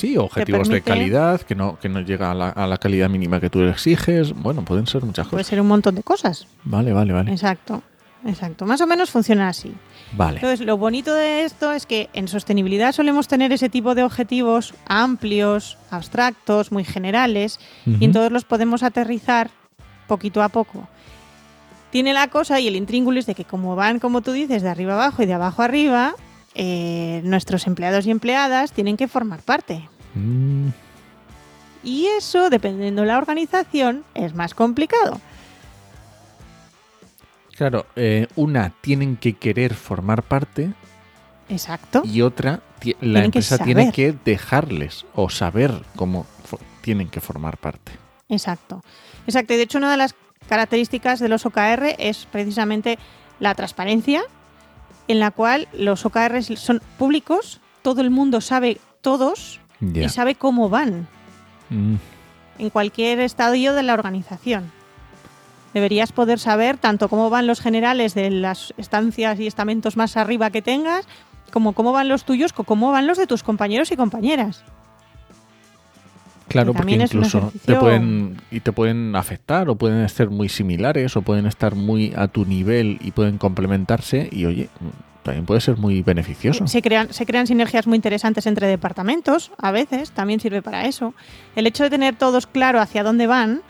Sí, 0.00 0.16
objetivos 0.16 0.68
de 0.68 0.80
calidad, 0.80 1.42
que 1.42 1.54
no, 1.54 1.78
que 1.78 1.88
no 1.88 2.00
llega 2.00 2.30
a 2.30 2.34
la, 2.34 2.48
a 2.48 2.66
la, 2.66 2.78
calidad 2.78 3.10
mínima 3.10 3.40
que 3.40 3.50
tú 3.50 3.62
exiges. 3.62 4.32
Bueno, 4.32 4.64
pueden 4.64 4.86
ser 4.86 5.02
muchas 5.02 5.26
cosas. 5.26 5.30
Puede 5.30 5.44
ser 5.44 5.60
un 5.60 5.68
montón 5.68 5.94
de 5.94 6.02
cosas. 6.02 6.46
Vale, 6.64 6.92
vale, 6.92 7.12
vale. 7.12 7.30
Exacto. 7.32 7.82
Exacto, 8.26 8.66
más 8.66 8.80
o 8.80 8.86
menos 8.86 9.10
funciona 9.10 9.48
así. 9.48 9.72
Vale. 10.12 10.36
Entonces, 10.36 10.60
lo 10.66 10.76
bonito 10.76 11.14
de 11.14 11.44
esto 11.44 11.72
es 11.72 11.86
que 11.86 12.10
en 12.12 12.28
sostenibilidad 12.28 12.92
solemos 12.92 13.28
tener 13.28 13.52
ese 13.52 13.68
tipo 13.68 13.94
de 13.94 14.02
objetivos 14.02 14.74
amplios, 14.86 15.78
abstractos, 15.90 16.72
muy 16.72 16.84
generales, 16.84 17.60
y 17.86 18.04
en 18.04 18.12
todos 18.12 18.30
los 18.30 18.44
podemos 18.44 18.82
aterrizar 18.82 19.50
poquito 20.06 20.42
a 20.42 20.48
poco. 20.48 20.88
Tiene 21.90 22.12
la 22.12 22.28
cosa 22.28 22.60
y 22.60 22.68
el 22.68 22.76
intríngulis 22.76 23.26
de 23.26 23.34
que 23.34 23.44
como 23.44 23.74
van, 23.74 24.00
como 24.00 24.20
tú 24.20 24.32
dices, 24.32 24.62
de 24.62 24.68
arriba 24.68 24.94
abajo 24.94 25.22
y 25.22 25.26
de 25.26 25.34
abajo 25.34 25.62
arriba, 25.62 26.14
eh, 26.54 27.20
nuestros 27.24 27.66
empleados 27.66 28.06
y 28.06 28.10
empleadas 28.10 28.72
tienen 28.72 28.96
que 28.96 29.08
formar 29.08 29.40
parte. 29.40 29.88
Mm. 30.14 30.68
Y 31.82 32.06
eso, 32.06 32.50
dependiendo 32.50 33.02
de 33.02 33.08
la 33.08 33.18
organización, 33.18 34.04
es 34.14 34.34
más 34.34 34.54
complicado. 34.54 35.20
Claro, 37.56 37.86
eh, 37.96 38.26
una 38.36 38.72
tienen 38.80 39.16
que 39.16 39.34
querer 39.34 39.74
formar 39.74 40.22
parte. 40.22 40.72
Exacto. 41.48 42.02
Y 42.04 42.22
otra, 42.22 42.60
la 43.00 43.24
empresa 43.24 43.58
tiene 43.58 43.92
que 43.92 44.14
dejarles 44.24 45.04
o 45.14 45.28
saber 45.30 45.72
cómo 45.96 46.26
tienen 46.80 47.08
que 47.08 47.20
formar 47.20 47.58
parte. 47.58 47.92
Exacto. 48.28 48.82
Exacto. 49.26 49.52
Y 49.52 49.56
de 49.56 49.62
hecho, 49.64 49.78
una 49.78 49.90
de 49.90 49.96
las 49.96 50.14
características 50.48 51.20
de 51.20 51.28
los 51.28 51.44
OKR 51.46 51.96
es 51.98 52.26
precisamente 52.30 52.98
la 53.38 53.54
transparencia, 53.54 54.22
en 55.10 55.20
la 55.20 55.30
cual 55.30 55.68
los 55.72 56.04
OKR 56.04 56.42
son 56.56 56.80
públicos, 56.98 57.60
todo 57.82 58.00
el 58.00 58.10
mundo 58.10 58.40
sabe 58.40 58.78
todos 59.00 59.60
y 59.80 60.08
sabe 60.08 60.34
cómo 60.34 60.68
van 60.68 61.08
mm. 61.70 61.94
en 62.58 62.70
cualquier 62.70 63.20
estadio 63.20 63.72
de 63.72 63.82
la 63.82 63.94
organización 63.94 64.70
deberías 65.74 66.12
poder 66.12 66.38
saber 66.38 66.78
tanto 66.78 67.08
cómo 67.08 67.30
van 67.30 67.46
los 67.46 67.60
generales 67.60 68.14
de 68.14 68.30
las 68.30 68.74
estancias 68.76 69.38
y 69.40 69.46
estamentos 69.46 69.96
más 69.96 70.16
arriba 70.16 70.50
que 70.50 70.62
tengas, 70.62 71.06
como 71.52 71.72
cómo 71.72 71.92
van 71.92 72.08
los 72.08 72.24
tuyos, 72.24 72.52
como 72.52 72.66
cómo 72.66 72.92
van 72.92 73.06
los 73.06 73.18
de 73.18 73.26
tus 73.26 73.42
compañeros 73.42 73.90
y 73.92 73.96
compañeras. 73.96 74.64
Claro, 76.50 76.74
porque 76.74 76.96
incluso 76.96 77.52
te 77.64 77.76
pueden 77.76 78.36
y 78.50 78.58
te 78.58 78.72
pueden 78.72 79.14
afectar 79.14 79.68
o 79.70 79.76
pueden 79.76 80.08
ser 80.08 80.30
muy 80.30 80.48
similares 80.48 81.16
o 81.16 81.22
pueden 81.22 81.46
estar 81.46 81.76
muy 81.76 82.12
a 82.16 82.26
tu 82.26 82.44
nivel 82.44 82.98
y 83.00 83.12
pueden 83.12 83.38
complementarse 83.38 84.28
y 84.32 84.46
oye, 84.46 84.68
también 85.22 85.46
puede 85.46 85.60
ser 85.60 85.76
muy 85.76 86.02
beneficioso. 86.02 86.66
Se 86.66 86.82
crean, 86.82 87.12
se 87.12 87.24
crean 87.24 87.46
sinergias 87.46 87.86
muy 87.86 87.94
interesantes 87.94 88.46
entre 88.46 88.66
departamentos, 88.66 89.52
a 89.58 89.70
veces 89.70 90.10
también 90.10 90.40
sirve 90.40 90.60
para 90.60 90.86
eso. 90.86 91.14
El 91.54 91.68
hecho 91.68 91.84
de 91.84 91.90
tener 91.90 92.16
todos 92.16 92.48
claro 92.48 92.80
hacia 92.80 93.04
dónde 93.04 93.28
van, 93.28 93.62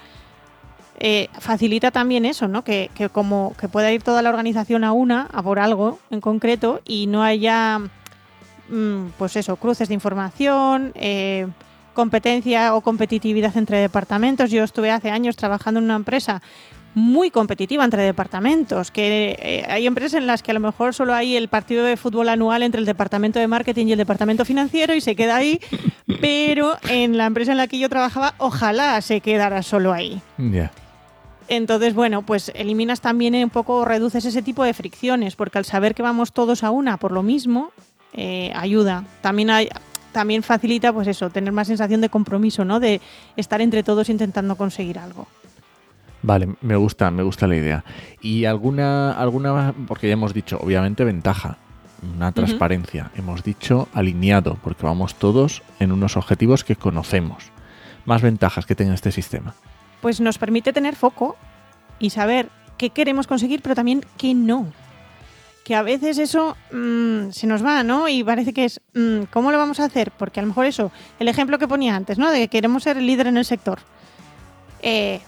eh, 1.00 1.28
facilita 1.38 1.90
también 1.90 2.24
eso, 2.24 2.48
¿no? 2.48 2.64
Que, 2.64 2.90
como 3.12 3.54
que 3.60 3.68
pueda 3.68 3.92
ir 3.92 4.02
toda 4.02 4.22
la 4.22 4.30
organización 4.30 4.84
a 4.84 4.92
una, 4.92 5.28
a 5.34 5.42
por 5.42 5.58
algo 5.58 5.98
en 6.10 6.22
concreto, 6.22 6.80
y 6.86 7.08
no 7.08 7.22
haya, 7.22 7.78
mm, 8.70 9.10
pues 9.18 9.36
eso, 9.36 9.56
cruces 9.56 9.88
de 9.88 9.94
información, 9.94 10.92
eh, 10.94 11.46
competencia 12.00 12.74
o 12.74 12.80
competitividad 12.80 13.54
entre 13.58 13.76
departamentos. 13.76 14.50
Yo 14.50 14.64
estuve 14.64 14.90
hace 14.90 15.10
años 15.10 15.36
trabajando 15.36 15.80
en 15.80 15.84
una 15.84 15.96
empresa 15.96 16.40
muy 16.94 17.30
competitiva 17.30 17.84
entre 17.84 18.02
departamentos, 18.02 18.90
que 18.90 19.36
eh, 19.38 19.66
hay 19.68 19.86
empresas 19.86 20.14
en 20.14 20.26
las 20.26 20.42
que 20.42 20.50
a 20.50 20.54
lo 20.54 20.60
mejor 20.60 20.94
solo 20.94 21.12
hay 21.12 21.36
el 21.36 21.48
partido 21.48 21.84
de 21.84 21.98
fútbol 21.98 22.30
anual 22.30 22.62
entre 22.62 22.80
el 22.80 22.86
departamento 22.86 23.38
de 23.38 23.46
marketing 23.48 23.88
y 23.88 23.92
el 23.92 23.98
departamento 23.98 24.46
financiero 24.46 24.94
y 24.94 25.02
se 25.02 25.14
queda 25.14 25.36
ahí, 25.36 25.60
pero 26.22 26.78
en 26.88 27.18
la 27.18 27.26
empresa 27.26 27.52
en 27.52 27.58
la 27.58 27.68
que 27.68 27.78
yo 27.78 27.90
trabajaba 27.90 28.34
ojalá 28.38 28.98
se 29.02 29.20
quedara 29.20 29.62
solo 29.62 29.92
ahí. 29.92 30.22
Entonces, 31.48 31.92
bueno, 31.92 32.22
pues 32.22 32.50
eliminas 32.54 33.02
también 33.02 33.34
un 33.34 33.50
poco, 33.50 33.84
reduces 33.84 34.24
ese 34.24 34.40
tipo 34.40 34.64
de 34.64 34.72
fricciones, 34.72 35.36
porque 35.36 35.58
al 35.58 35.66
saber 35.66 35.94
que 35.94 36.02
vamos 36.02 36.32
todos 36.32 36.64
a 36.64 36.70
una 36.70 36.96
por 36.96 37.12
lo 37.12 37.22
mismo, 37.22 37.72
eh, 38.14 38.52
ayuda. 38.56 39.04
También 39.20 39.50
hay, 39.50 39.68
también 40.12 40.42
facilita, 40.42 40.92
pues 40.92 41.08
eso, 41.08 41.30
tener 41.30 41.52
más 41.52 41.66
sensación 41.66 42.00
de 42.00 42.08
compromiso, 42.08 42.64
¿no? 42.64 42.80
De 42.80 43.00
estar 43.36 43.60
entre 43.60 43.82
todos 43.82 44.08
intentando 44.08 44.56
conseguir 44.56 44.98
algo. 44.98 45.26
Vale, 46.22 46.54
me 46.60 46.76
gusta, 46.76 47.10
me 47.10 47.22
gusta 47.22 47.46
la 47.46 47.56
idea. 47.56 47.84
Y 48.20 48.44
alguna, 48.44 49.12
alguna, 49.12 49.74
porque 49.88 50.06
ya 50.06 50.12
hemos 50.12 50.34
dicho, 50.34 50.58
obviamente 50.60 51.04
ventaja, 51.04 51.56
una 52.14 52.32
transparencia. 52.32 53.10
Hemos 53.16 53.42
dicho 53.42 53.88
alineado, 53.94 54.58
porque 54.62 54.84
vamos 54.84 55.14
todos 55.14 55.62
en 55.78 55.92
unos 55.92 56.16
objetivos 56.16 56.64
que 56.64 56.76
conocemos. 56.76 57.50
Más 58.04 58.22
ventajas 58.22 58.66
que 58.66 58.74
tenga 58.74 58.94
este 58.94 59.12
sistema 59.12 59.54
pues 60.00 60.20
nos 60.20 60.38
permite 60.38 60.72
tener 60.72 60.96
foco 60.96 61.36
y 61.98 62.10
saber 62.10 62.48
qué 62.76 62.90
queremos 62.90 63.26
conseguir, 63.26 63.62
pero 63.62 63.74
también 63.74 64.04
qué 64.16 64.34
no. 64.34 64.72
Que 65.64 65.74
a 65.74 65.82
veces 65.82 66.18
eso 66.18 66.56
mm, 66.72 67.30
se 67.30 67.46
nos 67.46 67.64
va, 67.64 67.82
¿no? 67.82 68.08
Y 68.08 68.24
parece 68.24 68.52
que 68.52 68.64
es, 68.64 68.80
mm, 68.94 69.24
¿cómo 69.30 69.52
lo 69.52 69.58
vamos 69.58 69.78
a 69.80 69.84
hacer? 69.84 70.10
Porque 70.10 70.40
a 70.40 70.42
lo 70.42 70.48
mejor 70.48 70.66
eso, 70.66 70.90
el 71.18 71.28
ejemplo 71.28 71.58
que 71.58 71.68
ponía 71.68 71.94
antes, 71.94 72.18
¿no? 72.18 72.30
De 72.30 72.40
que 72.40 72.48
queremos 72.48 72.82
ser 72.82 72.96
líder 72.96 73.26
en 73.26 73.36
el 73.36 73.44
sector. 73.44 73.80
Eh, 74.82 75.20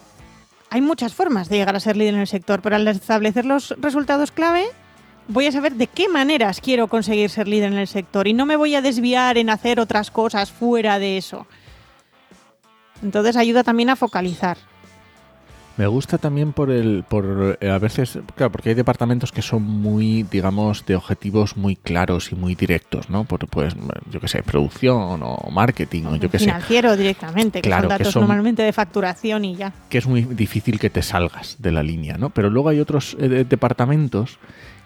hay 0.71 0.81
muchas 0.81 1.15
formas 1.15 1.49
de 1.49 1.59
llegar 1.59 1.77
a 1.77 1.81
ser 1.81 1.97
líder 1.97 2.15
en 2.15 2.21
el 2.21 2.27
sector, 2.27 2.63
pero 2.63 2.77
al 2.77 2.89
establecer 2.89 3.45
los 3.45 3.75
resultados 3.79 4.33
clave, 4.33 4.65
voy 5.29 5.47
a 5.47 5.53
saber 5.53 5.75
de 5.75 5.87
qué 5.87 6.09
maneras 6.09 6.61
quiero 6.61 6.89
conseguir 6.89 7.31
ser 7.31 7.47
líder 7.47 7.73
en 7.73 7.79
el 7.79 7.89
sector 7.89 8.27
y 8.27 8.33
no 8.33 8.47
me 8.47 8.57
voy 8.57 8.75
a 8.75 8.83
desviar 8.83 9.39
en 9.39 9.51
hacer 9.51 9.81
otras 9.81 10.11
cosas 10.11 10.51
fuera 10.51 10.99
de 10.99 11.19
eso. 11.19 11.47
Entonces 13.03 13.37
ayuda 13.37 13.65
también 13.65 13.91
a 13.91 13.97
focalizar. 13.97 14.57
Me 15.77 15.87
gusta 15.87 16.19
también 16.19 16.53
por 16.53 16.71
el, 16.71 17.05
por 17.09 17.59
eh, 17.61 17.71
a 17.71 17.79
veces, 17.79 18.19
claro, 18.37 18.53
porque 18.53 18.71
hay 18.71 18.75
departamentos 18.75 19.33
que 19.33 19.43
son 19.43 19.63
muy, 19.63 20.23
digamos, 20.25 20.85
de 20.85 20.97
objetivos 20.97 21.57
muy 21.57 21.77
claros 21.77 22.31
y 22.31 22.35
muy 22.35 22.55
directos, 22.55 23.09
¿no? 23.09 23.25
Por, 23.25 23.49
pues, 23.49 23.75
yo 24.11 24.21
qué 24.21 24.29
sé, 24.29 24.43
producción 24.43 25.21
o 25.23 25.51
marketing 25.51 26.05
o 26.05 26.17
yo 26.17 26.31
qué 26.31 26.39
sé. 26.39 26.45
Financiero 26.45 26.97
directamente, 26.97 27.63
que 27.63 27.71
son 27.71 27.89
datos 27.89 28.17
normalmente 28.17 28.63
de 28.63 28.73
facturación 28.73 29.45
y 29.45 29.57
ya. 29.57 29.73
Que 29.89 29.99
es 29.99 30.07
muy 30.07 30.23
difícil 30.23 30.79
que 30.79 30.91
te 30.91 31.03
salgas 31.03 31.57
de 31.59 31.73
la 31.73 31.83
línea, 31.83 32.19
¿no? 32.19 32.31
Pero 32.31 32.51
luego 32.51 32.69
hay 32.69 32.81
otros 32.81 33.17
eh, 33.19 33.47
departamentos 33.49 34.39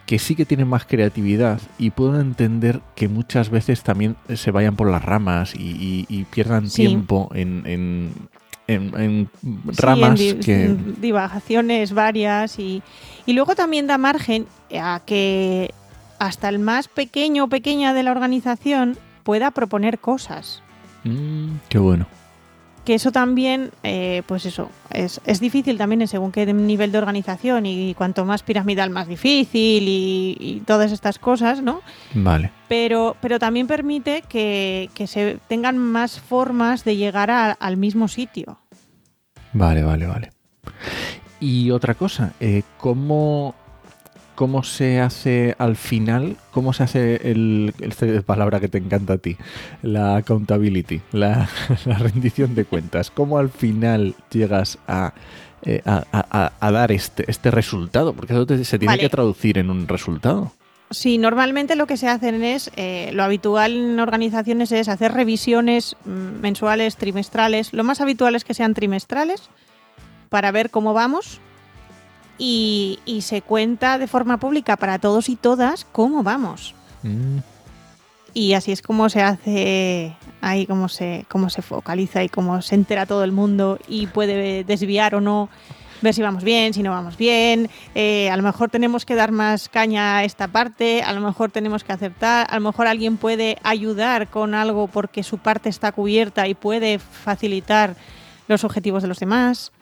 que 0.07 0.21
sí 0.21 0.37
que 0.37 0.47
tienen 0.47 0.69
más 0.69 0.87
creatividad 0.87 1.61
y 1.79 1.91
puedo 1.91 2.21
entender 2.21 2.81
que 2.95 3.09
muchas 3.09 3.51
veces 3.51 3.83
también 3.83 4.17
se 4.35 4.53
vayan 4.53 4.77
por 4.77 4.89
las 4.89 5.05
ramas 5.05 5.53
y, 5.57 6.27
pierdan 6.31 6.69
tiempo 6.69 7.31
en, 7.35 7.65
en, 7.67 8.13
ramas 9.77 10.21
que... 10.45 10.77
divagaciones 11.01 11.93
varias 11.93 12.59
y, 12.59 12.83
y 13.27 13.33
luego 13.33 13.55
también 13.55 13.87
da 13.87 13.99
margen 13.99 14.47
a 14.81 15.01
que 15.05 15.73
hasta 16.19 16.49
el 16.49 16.59
más 16.59 16.89
pequeño 16.89 17.45
o 17.45 17.49
pequeña 17.49 17.95
de 17.95 18.03
la 18.03 18.11
organización 18.11 18.99
pueda 19.23 19.51
proponer 19.51 19.99
cosas. 19.99 20.63
Mm, 21.05 21.57
qué 21.69 21.79
bueno 21.79 22.07
que 22.87 22.95
eso 22.95 23.11
también, 23.11 23.73
eh, 23.83 24.23
pues 24.27 24.47
eso, 24.47 24.71
es, 24.91 25.21
es, 25.27 25.41
difícil 25.41 25.77
también 25.77 26.07
según 26.07 26.31
qué 26.31 26.47
nivel 26.47 26.93
de 26.93 26.99
organización 26.99 27.67
y 27.67 27.95
cuanto 27.95 28.25
más 28.25 28.45
piramidal 28.45 28.91
más 28.91 29.09
difícil 29.09 29.85
y, 29.89 30.63
todas 30.65 30.93
estas 30.93 31.19
cosas, 31.19 31.63
¿no? 31.63 31.83
Vale. 32.15 32.53
Pero, 32.69 33.17
pero 33.21 33.41
también 33.41 33.67
permite 33.67 34.23
que, 34.23 34.89
se 35.07 35.39
tengan 35.49 35.79
más 35.79 36.21
formas 36.21 36.85
de 36.85 36.97
llegar 36.97 37.31
al 37.59 37.77
mismo 37.77 38.07
sitio. 38.07 38.59
Vale, 39.53 39.83
vale, 39.83 40.07
vale. 40.07 40.31
Y 41.41 41.73
otra 41.73 41.95
cosa, 41.95 42.35
eh, 42.39 42.63
¿cómo 42.79 43.55
cómo 44.37 44.63
se 44.63 45.01
hace 45.01 45.57
al 45.59 45.75
final, 45.75 46.37
cómo 46.53 46.73
se 46.73 46.85
hace 46.85 47.31
el, 47.31 47.75
palabra 48.25 48.61
que 48.61 48.69
te 48.69 48.79
encanta 48.79 49.15
a 49.15 49.19
ti, 49.19 49.37
la 49.83 50.17
accountability, 50.17 51.01
la, 51.13 51.49
rendición 51.85 52.55
de 52.55 52.65
cuentas, 52.65 53.11
cómo 53.11 53.39
al 53.39 53.51
final 53.51 54.15
llegas 54.31 54.79
a, 54.87 55.15
eh, 55.63 55.83
a, 55.85 56.71
dar 56.71 56.93
este, 56.93 57.29
este 57.29 57.51
resultado, 57.51 58.13
porque 58.13 58.35
eso 58.35 58.47
se 58.65 58.79
tiene 58.79 58.99
que 58.99 59.09
traducir 59.09 59.59
en 59.59 59.71
un 59.71 59.89
resultado. 59.89 60.53
Sí, 60.91 61.19
normalmente 61.19 61.75
lo 61.75 61.89
que 61.89 61.97
se 61.97 62.07
hacen 62.07 62.45
es, 62.45 62.71
eh, 62.77 63.11
lo 63.13 63.25
habitual 63.25 63.73
en 63.73 63.99
organizaciones 63.99 64.71
es 64.71 64.89
hacer 64.89 65.13
revisiones 65.13 65.97
mm, 66.05 66.41
mensuales, 66.41 66.97
trimestrales. 66.97 67.73
Lo 67.73 67.83
más 67.83 68.01
habitual 68.01 68.37
es 68.37 68.45
que 68.45 68.55
sean 68.55 68.73
trimestrales 68.73 69.51
para 70.29 70.53
ver 70.53 70.71
cómo 70.71 70.95
vamos 70.95 71.41
y, 72.39 72.99
y 73.05 73.23
se 73.23 73.43
cuenta 73.43 73.99
de 73.99 74.07
forma 74.07 74.39
pública 74.39 74.77
para 74.77 74.99
todos 74.99 75.29
y 75.29 75.37
todas 75.37 75.87
cómo 75.93 76.23
vamos. 76.23 76.75
Mm, 77.03 77.39
Y 78.35 78.53
así 78.53 78.73
es 78.73 78.83
como 78.83 79.09
se 79.09 79.23
hace, 79.23 80.15
ahí 80.43 80.67
cómo 80.67 80.89
se, 80.89 81.25
cómo 81.31 81.49
se 81.49 81.63
focaliza 81.63 82.23
y 82.23 82.29
cómo 82.29 82.61
se 82.61 82.75
entera 82.75 83.07
todo 83.07 83.25
el 83.25 83.33
mundo 83.33 83.79
y 83.89 84.09
puede 84.09 84.63
desviar 84.65 85.15
o 85.15 85.23
no, 85.23 85.49
ver 86.03 86.13
si 86.13 86.21
vamos 86.21 86.45
bien, 86.45 86.75
si 86.75 86.83
no 86.83 86.91
vamos 86.91 87.17
bien. 87.17 87.71
Eh, 87.95 88.29
a 88.29 88.37
lo 88.37 88.43
mejor 88.43 88.69
tenemos 88.69 89.07
que 89.07 89.15
dar 89.15 89.33
más 89.33 89.71
caña 89.71 90.19
a 90.19 90.25
esta 90.25 90.49
parte, 90.49 91.03
a 91.03 91.15
lo 91.15 91.23
mejor 91.23 91.51
tenemos 91.51 91.83
que 91.83 91.93
aceptar, 91.95 92.47
a 92.51 92.55
lo 92.57 92.61
mejor 92.61 92.87
alguien 92.87 93.17
puede 93.17 93.57
ayudar 93.63 94.29
con 94.29 94.55
algo 94.55 94.87
porque 94.89 95.23
su 95.23 95.39
parte 95.39 95.71
está 95.71 95.93
cubierta 95.93 96.47
y 96.47 96.55
puede 96.55 96.99
facilitar 96.99 97.97
los 98.49 98.65
objetivos 98.65 99.03
de 99.03 99.09
los 99.09 99.19
demás. 99.19 99.73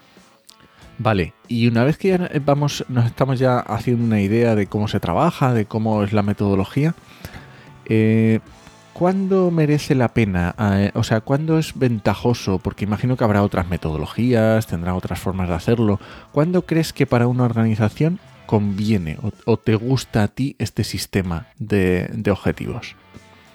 Vale, 0.98 1.34
y 1.48 1.66
una 1.66 1.84
vez 1.84 1.98
que 1.98 2.08
ya 2.08 2.30
vamos, 2.44 2.84
nos 2.88 3.06
estamos 3.06 3.38
ya 3.38 3.58
haciendo 3.58 4.04
una 4.04 4.20
idea 4.20 4.54
de 4.54 4.66
cómo 4.66 4.88
se 4.88 5.00
trabaja, 5.00 5.52
de 5.52 5.66
cómo 5.66 6.04
es 6.04 6.12
la 6.12 6.22
metodología, 6.22 6.94
eh, 7.86 8.40
¿cuándo 8.92 9.50
merece 9.50 9.94
la 9.94 10.14
pena? 10.14 10.54
Eh, 10.58 10.92
o 10.94 11.02
sea, 11.02 11.20
¿cuándo 11.20 11.58
es 11.58 11.76
ventajoso? 11.76 12.58
Porque 12.58 12.84
imagino 12.84 13.16
que 13.16 13.24
habrá 13.24 13.42
otras 13.42 13.68
metodologías, 13.68 14.66
tendrá 14.66 14.94
otras 14.94 15.18
formas 15.18 15.48
de 15.48 15.54
hacerlo. 15.54 15.98
¿Cuándo 16.32 16.62
crees 16.62 16.92
que 16.92 17.06
para 17.06 17.26
una 17.26 17.44
organización 17.44 18.20
conviene 18.46 19.18
o, 19.46 19.56
te 19.56 19.74
gusta 19.74 20.22
a 20.22 20.28
ti 20.28 20.54
este 20.58 20.84
sistema 20.84 21.48
de 21.58 22.30
objetivos? 22.30 22.94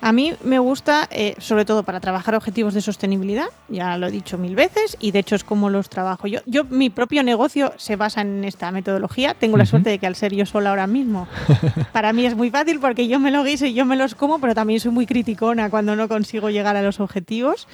A 0.02 0.14
mí 0.14 0.34
me 0.44 0.60
gusta, 0.60 1.10
eh, 1.12 1.36
sobre 1.40 1.66
todo 1.66 1.84
para 1.84 2.00
trabajar 2.00 2.34
objetivos 2.34 2.74
de 2.74 2.82
sostenibilidad, 2.82 3.48
ya 3.68 3.98
lo 3.98 4.08
he 4.08 4.12
dicho 4.12 4.38
mil 4.38 4.56
veces, 4.56 4.96
y 5.00 5.12
de 5.12 5.20
hecho 5.20 5.36
es 5.36 5.44
como 5.44 5.70
los 5.70 5.90
trabajo 5.90 6.28
yo. 6.28 6.40
Yo, 6.46 6.64
mi 6.64 6.90
propio 6.90 7.22
negocio 7.22 7.74
se 7.78 7.98
basa 7.98 8.22
en 8.22 8.46
esta 8.46 8.72
metodología. 8.72 9.34
Tengo 9.34 9.58
la 9.58 9.66
suerte 9.66 9.90
de 9.90 10.00
que 10.00 10.08
al 10.08 10.16
ser 10.16 10.34
yo 10.34 10.46
sola 10.46 10.70
ahora 10.70 10.88
mismo, 10.88 11.28
para 11.92 12.14
mí 12.14 12.26
es 12.26 12.36
muy 12.36 12.50
fácil 12.50 12.80
porque 12.80 13.08
yo 13.10 13.20
me 13.20 13.30
lo 13.30 13.44
guiso 13.44 13.66
y 13.66 13.74
yo 13.74 13.86
me 13.86 13.98
los 13.98 14.16
como, 14.16 14.40
pero 14.40 14.56
también 14.56 14.80
soy 14.80 14.92
muy 14.92 15.06
criticona 15.06 15.70
cuando 15.70 15.96
no 15.98 16.08
consigo 16.08 16.50
llegar 16.50 16.78
a 16.78 16.82
los 16.82 17.00
objetivos. 17.00 17.68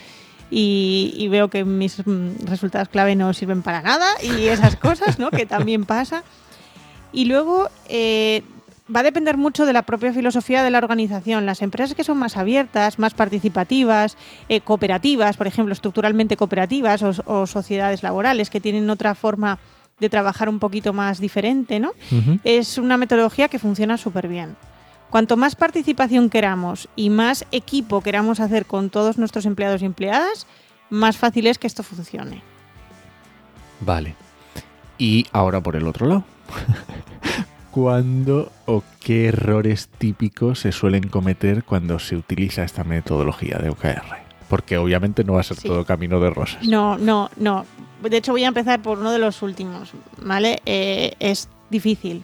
Y, 0.52 1.14
y 1.18 1.28
veo 1.28 1.50
que 1.50 1.66
mis 1.66 2.06
mm, 2.06 2.46
resultados 2.46 2.88
clave 2.90 3.16
no 3.16 3.34
sirven 3.34 3.64
para 3.64 3.82
nada 3.82 4.06
y 4.22 4.46
esas 4.46 4.76
cosas, 4.76 5.18
¿no? 5.18 5.32
Que 5.32 5.46
también 5.48 5.86
pasa. 5.86 6.24
Y 7.12 7.26
luego 7.26 7.70
eh, 7.88 8.44
va 8.94 9.00
a 9.00 9.04
depender 9.04 9.38
mucho 9.38 9.66
de 9.66 9.74
la 9.74 9.84
propia 9.84 10.14
filosofía 10.14 10.64
de 10.64 10.70
la 10.70 10.78
organización. 10.78 11.46
Las 11.46 11.62
empresas 11.62 11.96
que 11.96 12.04
son 12.04 12.18
más 12.18 12.38
abiertas, 12.38 13.00
más 13.00 13.14
participativas, 13.14 14.18
eh, 14.50 14.62
cooperativas, 14.62 15.38
por 15.38 15.48
ejemplo, 15.48 15.74
estructuralmente 15.74 16.38
cooperativas 16.38 17.02
o, 17.04 17.14
o 17.26 17.48
sociedades 17.48 18.04
laborales 18.04 18.50
que 18.50 18.62
tienen 18.62 18.90
otra 18.90 19.16
forma 19.16 19.60
de 20.00 20.10
trabajar 20.10 20.50
un 20.50 20.60
poquito 20.60 20.94
más 20.94 21.20
diferente, 21.20 21.80
¿no? 21.80 21.94
Es 22.44 22.78
una 22.78 22.98
metodología 22.98 23.48
que 23.48 23.60
funciona 23.60 23.98
súper 23.98 24.28
bien. 24.28 24.56
Cuanto 25.10 25.38
más 25.38 25.56
participación 25.56 26.30
queramos 26.30 26.90
y 26.96 27.10
más 27.10 27.46
equipo 27.52 28.02
queramos 28.02 28.40
hacer 28.40 28.66
con 28.66 28.90
todos 28.90 29.18
nuestros 29.18 29.46
empleados 29.46 29.82
y 29.82 29.86
empleadas, 29.86 30.48
más 30.90 31.18
fácil 31.18 31.48
es 31.48 31.58
que 31.58 31.68
esto 31.68 31.84
funcione. 31.84 32.42
Vale. 33.80 34.16
Y 34.98 35.26
ahora 35.32 35.62
por 35.62 35.76
el 35.76 35.88
otro 35.88 36.08
lado. 36.08 36.24
¿Cuándo 37.76 38.54
o 38.68 38.84
qué 39.02 39.26
errores 39.26 39.90
típicos 39.98 40.60
se 40.60 40.72
suelen 40.72 41.10
cometer 41.10 41.66
cuando 41.66 42.00
se 42.00 42.16
utiliza 42.16 42.64
esta 42.64 42.86
metodología 42.86 43.58
de 43.58 43.68
OKR? 43.68 44.16
Porque 44.48 44.78
obviamente 44.78 45.26
no 45.26 45.34
va 45.34 45.42
a 45.42 45.44
ser 45.44 45.58
Sí. 45.58 45.68
todo 45.68 45.84
camino 45.84 46.22
de 46.22 46.30
rosas. 46.30 46.66
No, 46.66 46.98
no, 46.98 47.30
no. 47.36 47.66
De 48.02 48.16
hecho, 48.16 48.32
voy 48.32 48.46
a 48.46 48.48
empezar 48.48 48.82
por 48.82 49.00
uno 49.00 49.12
de 49.12 49.20
los 49.20 49.42
últimos, 49.42 49.92
¿vale? 50.22 50.62
Eh, 50.66 51.16
es 51.20 51.50
difícil. 51.70 52.24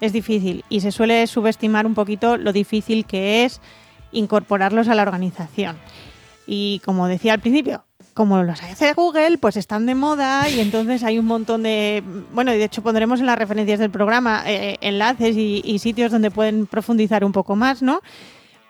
Es 0.00 0.12
difícil. 0.12 0.64
Y 0.68 0.80
se 0.80 0.90
suele 0.90 1.24
subestimar 1.28 1.86
un 1.86 1.94
poquito 1.94 2.36
lo 2.36 2.52
difícil 2.52 3.04
que 3.06 3.44
es 3.44 3.60
incorporarlos 4.10 4.88
a 4.88 4.96
la 4.96 5.02
organización. 5.02 5.76
Y 6.48 6.82
como 6.84 7.06
decía 7.06 7.34
al 7.34 7.40
principio, 7.40 7.84
como 8.14 8.42
los 8.42 8.62
hace 8.62 8.92
Google, 8.94 9.38
pues 9.38 9.56
están 9.56 9.86
de 9.86 9.94
moda 9.94 10.48
y 10.48 10.60
entonces 10.60 11.02
hay 11.02 11.18
un 11.18 11.26
montón 11.26 11.64
de... 11.64 12.02
Bueno, 12.32 12.54
y 12.54 12.58
de 12.58 12.64
hecho 12.64 12.82
pondremos 12.82 13.20
en 13.20 13.26
las 13.26 13.38
referencias 13.38 13.80
del 13.80 13.90
programa 13.90 14.44
eh, 14.46 14.78
enlaces 14.80 15.36
y, 15.36 15.60
y 15.64 15.80
sitios 15.80 16.12
donde 16.12 16.30
pueden 16.30 16.66
profundizar 16.66 17.24
un 17.24 17.32
poco 17.32 17.56
más, 17.56 17.82
¿no? 17.82 18.00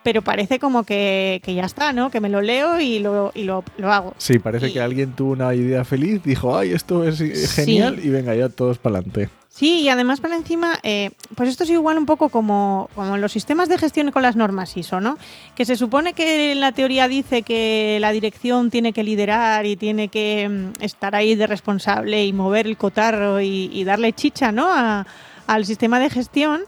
Pero 0.04 0.22
parece 0.22 0.58
como 0.60 0.84
que, 0.84 1.40
que 1.42 1.54
ya 1.54 1.64
está, 1.64 1.92
¿no? 1.92 2.10
Que 2.10 2.20
me 2.20 2.28
lo 2.28 2.40
leo 2.42 2.78
y 2.78 3.00
lo, 3.00 3.32
y 3.34 3.42
lo, 3.42 3.64
lo 3.78 3.92
hago. 3.92 4.14
Sí, 4.18 4.38
parece 4.38 4.68
Y- 4.68 4.72
que 4.74 4.80
alguien 4.80 5.12
tuvo 5.14 5.32
una 5.32 5.52
idea 5.54 5.84
feliz, 5.84 6.22
dijo, 6.22 6.56
ay, 6.56 6.72
esto 6.72 7.02
es 7.08 7.20
eh, 7.20 7.34
Sí. 7.34 7.62
genial, 7.62 7.98
y 8.04 8.10
venga, 8.10 8.34
ya 8.36 8.48
todos 8.50 8.78
para 8.78 8.98
adelante. 8.98 9.30
Sí, 9.48 9.82
y 9.82 9.88
además 9.88 10.20
para 10.20 10.34
encima, 10.36 10.80
eh, 10.82 11.10
pues 11.36 11.48
esto 11.48 11.62
es 11.62 11.70
igual 11.70 11.96
un 11.96 12.06
poco 12.06 12.28
como, 12.28 12.90
como 12.96 13.16
los 13.16 13.30
sistemas 13.32 13.68
de 13.68 13.78
gestión 13.78 14.10
con 14.10 14.22
las 14.22 14.34
normas 14.34 14.76
ISO, 14.76 15.00
¿no? 15.00 15.16
Que 15.54 15.64
se 15.64 15.76
supone 15.76 16.12
que 16.12 16.56
la 16.56 16.72
teoría 16.72 17.06
dice 17.06 17.42
que 17.42 17.98
la 18.00 18.10
dirección 18.10 18.70
tiene 18.70 18.92
que 18.92 19.04
liderar 19.04 19.64
y 19.64 19.76
tiene 19.76 20.08
que 20.08 20.48
mm, 20.48 20.82
estar 20.82 21.14
ahí 21.14 21.36
de 21.36 21.46
responsable 21.46 22.26
y 22.26 22.32
mover 22.32 22.66
el 22.66 22.76
cotarro 22.76 23.40
y, 23.40 23.70
y 23.72 23.84
darle 23.84 24.12
chicha, 24.12 24.50
¿no? 24.50 24.66
A- 24.68 25.06
al 25.46 25.64
sistema 25.66 26.00
de 26.00 26.10
gestión. 26.10 26.62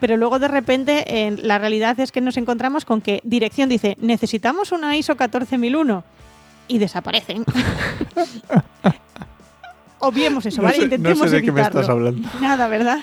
Pero 0.00 0.16
luego 0.16 0.38
de 0.38 0.48
repente 0.48 1.26
en 1.26 1.46
la 1.46 1.58
realidad 1.58 1.98
es 2.00 2.10
que 2.10 2.20
nos 2.20 2.36
encontramos 2.36 2.84
con 2.84 3.00
que 3.00 3.20
dirección 3.24 3.68
dice 3.68 3.96
necesitamos 4.00 4.72
una 4.72 4.96
ISO 4.96 5.16
14001 5.16 6.02
y 6.68 6.78
desaparecen. 6.78 7.44
Obviemos 10.02 10.46
eso, 10.46 10.62
No 10.62 10.68
¿vale? 10.68 10.76
sé- 10.76 10.80
no 10.80 10.94
Intentemos 10.94 11.30
sé 11.30 11.36
de 11.36 11.42
qué 11.42 11.52
me 11.52 11.60
estás 11.60 11.88
hablando. 11.88 12.26
Nada, 12.40 12.68
¿verdad? 12.68 13.00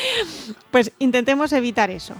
pues 0.70 0.90
intentemos 0.98 1.52
evitar 1.52 1.90
eso. 1.90 2.14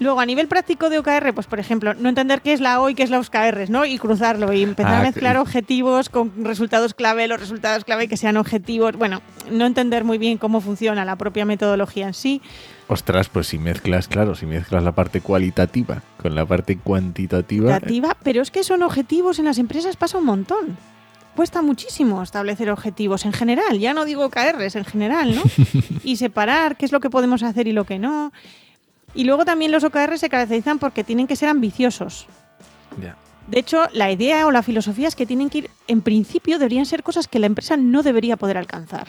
Luego, 0.00 0.18
a 0.18 0.26
nivel 0.26 0.48
práctico 0.48 0.88
de 0.90 0.98
OKR, 0.98 1.32
pues 1.34 1.46
por 1.46 1.60
ejemplo, 1.60 1.94
no 1.94 2.08
entender 2.08 2.40
qué 2.40 2.52
es 2.52 2.60
la 2.60 2.80
O 2.80 2.88
y 2.88 2.94
qué 2.94 3.02
es 3.02 3.10
la 3.10 3.20
OKR, 3.20 3.68
¿no? 3.70 3.84
Y 3.84 3.98
cruzarlo 3.98 4.52
y 4.52 4.62
empezar 4.62 4.94
Ah, 4.94 5.00
a 5.00 5.02
mezclar 5.02 5.34
que- 5.36 5.40
objetivos 5.42 6.08
con 6.08 6.32
resultados 6.44 6.94
clave, 6.94 7.28
los 7.28 7.38
resultados 7.38 7.84
clave 7.84 8.08
que 8.08 8.16
sean 8.16 8.36
objetivos. 8.38 8.96
Bueno, 8.96 9.20
no 9.50 9.66
entender 9.66 10.02
muy 10.04 10.16
bien 10.18 10.38
cómo 10.38 10.60
funciona 10.62 11.04
la 11.04 11.16
propia 11.16 11.44
metodología 11.44 12.06
en 12.08 12.14
sí. 12.14 12.40
Ostras, 12.88 13.28
pues 13.28 13.46
si 13.46 13.58
mezclas, 13.58 14.08
claro, 14.08 14.34
si 14.34 14.46
mezclas 14.46 14.82
la 14.82 14.92
parte 14.92 15.20
cualitativa 15.20 16.02
con 16.20 16.34
la 16.34 16.44
parte 16.46 16.76
cuantitativa, 16.78 17.76
eh, 17.76 17.78
Creativa, 17.80 18.16
pero 18.22 18.42
es 18.42 18.50
que 18.50 18.64
son 18.64 18.82
objetivos 18.82 19.38
en 19.38 19.44
las 19.44 19.58
empresas 19.58 19.96
pasa 19.96 20.18
un 20.18 20.24
montón. 20.24 20.76
Cuesta 21.36 21.62
muchísimo 21.62 22.22
establecer 22.22 22.70
objetivos 22.70 23.24
en 23.24 23.32
general, 23.32 23.78
ya 23.78 23.94
no 23.94 24.04
digo 24.04 24.24
OKRs, 24.24 24.74
en 24.76 24.84
general, 24.84 25.34
¿no? 25.36 25.42
y 26.04 26.16
separar 26.16 26.76
qué 26.76 26.84
es 26.86 26.92
lo 26.92 27.00
que 27.00 27.10
podemos 27.10 27.42
hacer 27.42 27.68
y 27.68 27.72
lo 27.72 27.84
que 27.84 27.98
no. 27.98 28.32
Y 29.14 29.24
luego 29.24 29.44
también 29.44 29.72
los 29.72 29.82
OKRs 29.84 30.20
se 30.20 30.28
caracterizan 30.28 30.78
porque 30.78 31.04
tienen 31.04 31.26
que 31.26 31.36
ser 31.36 31.48
ambiciosos. 31.48 32.26
De 33.46 33.58
hecho, 33.58 33.88
la 33.92 34.10
idea 34.12 34.46
o 34.46 34.50
la 34.52 34.62
filosofía 34.62 35.08
es 35.08 35.16
que 35.16 35.26
tienen 35.26 35.50
que 35.50 35.58
ir, 35.58 35.70
en 35.88 36.02
principio, 36.02 36.58
deberían 36.58 36.86
ser 36.86 37.02
cosas 37.02 37.26
que 37.26 37.38
la 37.40 37.46
empresa 37.46 37.76
no 37.76 38.02
debería 38.02 38.36
poder 38.36 38.56
alcanzar. 38.56 39.08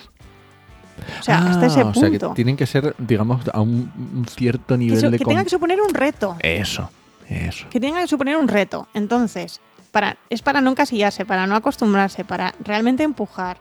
O 1.19 1.23
sea, 1.23 1.37
hasta 1.39 1.63
Ah, 1.63 1.67
ese 1.67 1.83
o 1.83 1.93
sea, 1.93 2.09
que 2.09 2.19
punto. 2.19 2.33
tienen 2.33 2.57
que 2.57 2.65
ser, 2.65 2.95
digamos, 2.97 3.41
a 3.53 3.61
un, 3.61 3.91
un 4.15 4.25
cierto 4.27 4.75
que, 4.75 4.77
nivel 4.79 4.99
so- 4.99 5.09
de... 5.11 5.17
que 5.19 5.25
tenga 5.25 5.43
que 5.43 5.49
suponer 5.49 5.79
un 5.81 5.93
reto. 5.93 6.35
Eso, 6.39 6.89
eso. 7.29 7.67
que 7.69 7.79
tenga 7.79 8.01
que 8.01 8.07
suponer 8.07 8.35
un 8.37 8.47
reto. 8.47 8.87
Entonces, 8.93 9.61
para, 9.91 10.17
es 10.29 10.41
para 10.41 10.61
no 10.61 10.71
encasillarse, 10.71 11.25
para 11.25 11.45
no 11.45 11.55
acostumbrarse, 11.55 12.23
para 12.25 12.53
realmente 12.63 13.03
empujar. 13.03 13.57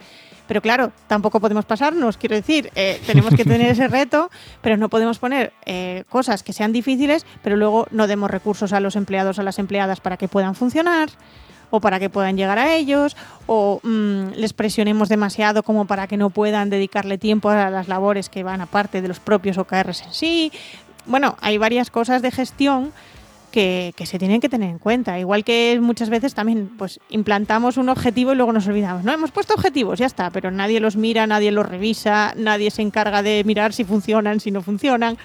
Pero 0.50 0.62
claro, 0.62 0.90
tampoco 1.06 1.38
podemos 1.38 1.64
pasarnos, 1.64 2.16
quiero 2.16 2.34
decir, 2.34 2.72
eh, 2.74 3.00
tenemos 3.06 3.36
que 3.36 3.44
tener 3.44 3.70
ese 3.70 3.86
reto, 3.86 4.32
pero 4.60 4.76
no 4.76 4.88
podemos 4.88 5.20
poner 5.20 5.52
eh, 5.64 6.02
cosas 6.08 6.42
que 6.42 6.52
sean 6.52 6.72
difíciles, 6.72 7.24
pero 7.40 7.54
luego 7.54 7.86
no 7.92 8.08
demos 8.08 8.28
recursos 8.28 8.72
a 8.72 8.80
los 8.80 8.96
empleados 8.96 9.38
a 9.38 9.44
las 9.44 9.60
empleadas 9.60 10.00
para 10.00 10.16
que 10.16 10.26
puedan 10.26 10.56
funcionar 10.56 11.08
o 11.70 11.80
para 11.80 12.00
que 12.00 12.10
puedan 12.10 12.36
llegar 12.36 12.58
a 12.58 12.74
ellos, 12.74 13.16
o 13.46 13.78
mm, 13.84 14.30
les 14.34 14.52
presionemos 14.52 15.08
demasiado 15.08 15.62
como 15.62 15.84
para 15.84 16.08
que 16.08 16.16
no 16.16 16.30
puedan 16.30 16.68
dedicarle 16.68 17.16
tiempo 17.16 17.50
a 17.50 17.70
las 17.70 17.86
labores 17.86 18.28
que 18.28 18.42
van 18.42 18.60
aparte 18.60 19.02
de 19.02 19.06
los 19.06 19.20
propios 19.20 19.56
OKRs 19.56 20.02
en 20.02 20.12
sí. 20.12 20.52
Bueno, 21.06 21.36
hay 21.42 21.58
varias 21.58 21.92
cosas 21.92 22.22
de 22.22 22.32
gestión 22.32 22.92
que, 23.50 23.92
que 23.96 24.06
se 24.06 24.18
tienen 24.18 24.40
que 24.40 24.48
tener 24.48 24.70
en 24.70 24.78
cuenta. 24.78 25.18
Igual 25.18 25.44
que 25.44 25.78
muchas 25.80 26.10
veces 26.10 26.34
también 26.34 26.70
pues 26.78 27.00
implantamos 27.10 27.76
un 27.76 27.88
objetivo 27.88 28.32
y 28.32 28.36
luego 28.36 28.52
nos 28.52 28.66
olvidamos. 28.66 29.04
No, 29.04 29.12
hemos 29.12 29.30
puesto 29.30 29.54
objetivos, 29.54 29.98
ya 29.98 30.06
está, 30.06 30.30
pero 30.30 30.50
nadie 30.50 30.80
los 30.80 30.96
mira, 30.96 31.26
nadie 31.26 31.50
los 31.50 31.68
revisa, 31.68 32.34
nadie 32.36 32.70
se 32.70 32.82
encarga 32.82 33.22
de 33.22 33.42
mirar 33.44 33.72
si 33.72 33.84
funcionan, 33.84 34.40
si 34.40 34.50
no 34.50 34.62
funcionan. 34.62 35.18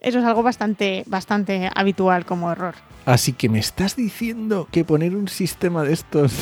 Eso 0.00 0.20
es 0.20 0.24
algo 0.24 0.42
bastante, 0.42 1.02
bastante 1.06 1.70
habitual 1.74 2.24
como 2.24 2.52
error. 2.52 2.76
Así 3.04 3.32
que 3.32 3.48
me 3.48 3.58
estás 3.58 3.96
diciendo 3.96 4.68
que 4.70 4.84
poner 4.84 5.16
un 5.16 5.28
sistema 5.28 5.82
de 5.82 5.94
estos 5.94 6.32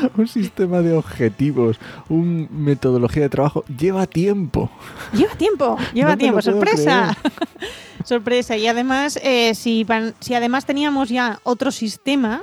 un 0.16 0.28
sistema 0.28 0.80
de 0.80 0.94
objetivos, 0.94 1.78
una 2.08 2.48
metodología 2.50 3.22
de 3.22 3.28
trabajo, 3.28 3.64
lleva 3.66 4.06
tiempo. 4.06 4.70
Lleva 5.12 5.34
tiempo, 5.34 5.76
lleva 5.92 6.12
No 6.12 6.18
tiempo, 6.18 6.42
sorpresa. 6.42 7.16
sorpresa. 8.04 8.56
Y 8.56 8.66
además, 8.68 9.18
eh, 9.22 9.54
si, 9.54 9.84
van- 9.84 10.14
si 10.20 10.34
además 10.34 10.64
teníamos 10.66 11.08
ya 11.08 11.40
otro 11.42 11.70
sistema 11.72 12.42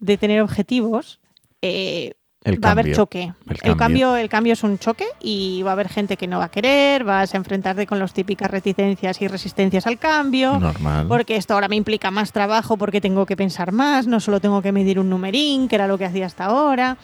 de 0.00 0.16
tener 0.18 0.40
objetivos, 0.42 1.20
eh, 1.62 2.14
El 2.42 2.62
va 2.62 2.68
a 2.68 2.72
haber 2.72 2.84
cambio. 2.86 2.96
choque. 2.96 3.22
El 3.22 3.32
El, 3.52 3.58
cambio. 3.58 3.76
cambio. 3.76 4.16
el 4.16 4.28
cambio 4.28 4.52
es 4.52 4.62
un 4.64 4.78
choque 4.78 5.06
y 5.20 5.62
va 5.62 5.70
a 5.70 5.72
haber 5.72 5.88
gente 5.88 6.16
que 6.18 6.26
no 6.26 6.38
va 6.38 6.44
a 6.46 6.50
querer, 6.50 7.02
vas 7.04 7.32
a 7.32 7.38
enfrentarte 7.38 7.86
con 7.86 7.98
las 7.98 8.12
típicas 8.12 8.50
reticencias 8.50 9.22
y 9.22 9.28
resistencias 9.28 9.86
al 9.86 9.98
cambio. 9.98 10.58
Normal. 10.58 11.06
Porque 11.08 11.36
esto 11.36 11.54
ahora 11.54 11.68
me 11.68 11.76
implica 11.76 12.10
más 12.10 12.32
trabajo 12.32 12.76
porque 12.76 13.00
tengo 13.00 13.24
que 13.24 13.36
pensar 13.36 13.72
más, 13.72 14.06
no 14.06 14.20
solo 14.20 14.40
tengo 14.40 14.60
que 14.60 14.72
medir 14.72 14.98
un 14.98 15.08
numerín, 15.08 15.68
que 15.68 15.76
era 15.76 15.86
lo 15.86 15.96
que 15.96 16.04
hacía 16.04 16.26
hasta 16.26 16.44
ahora. 16.46 16.98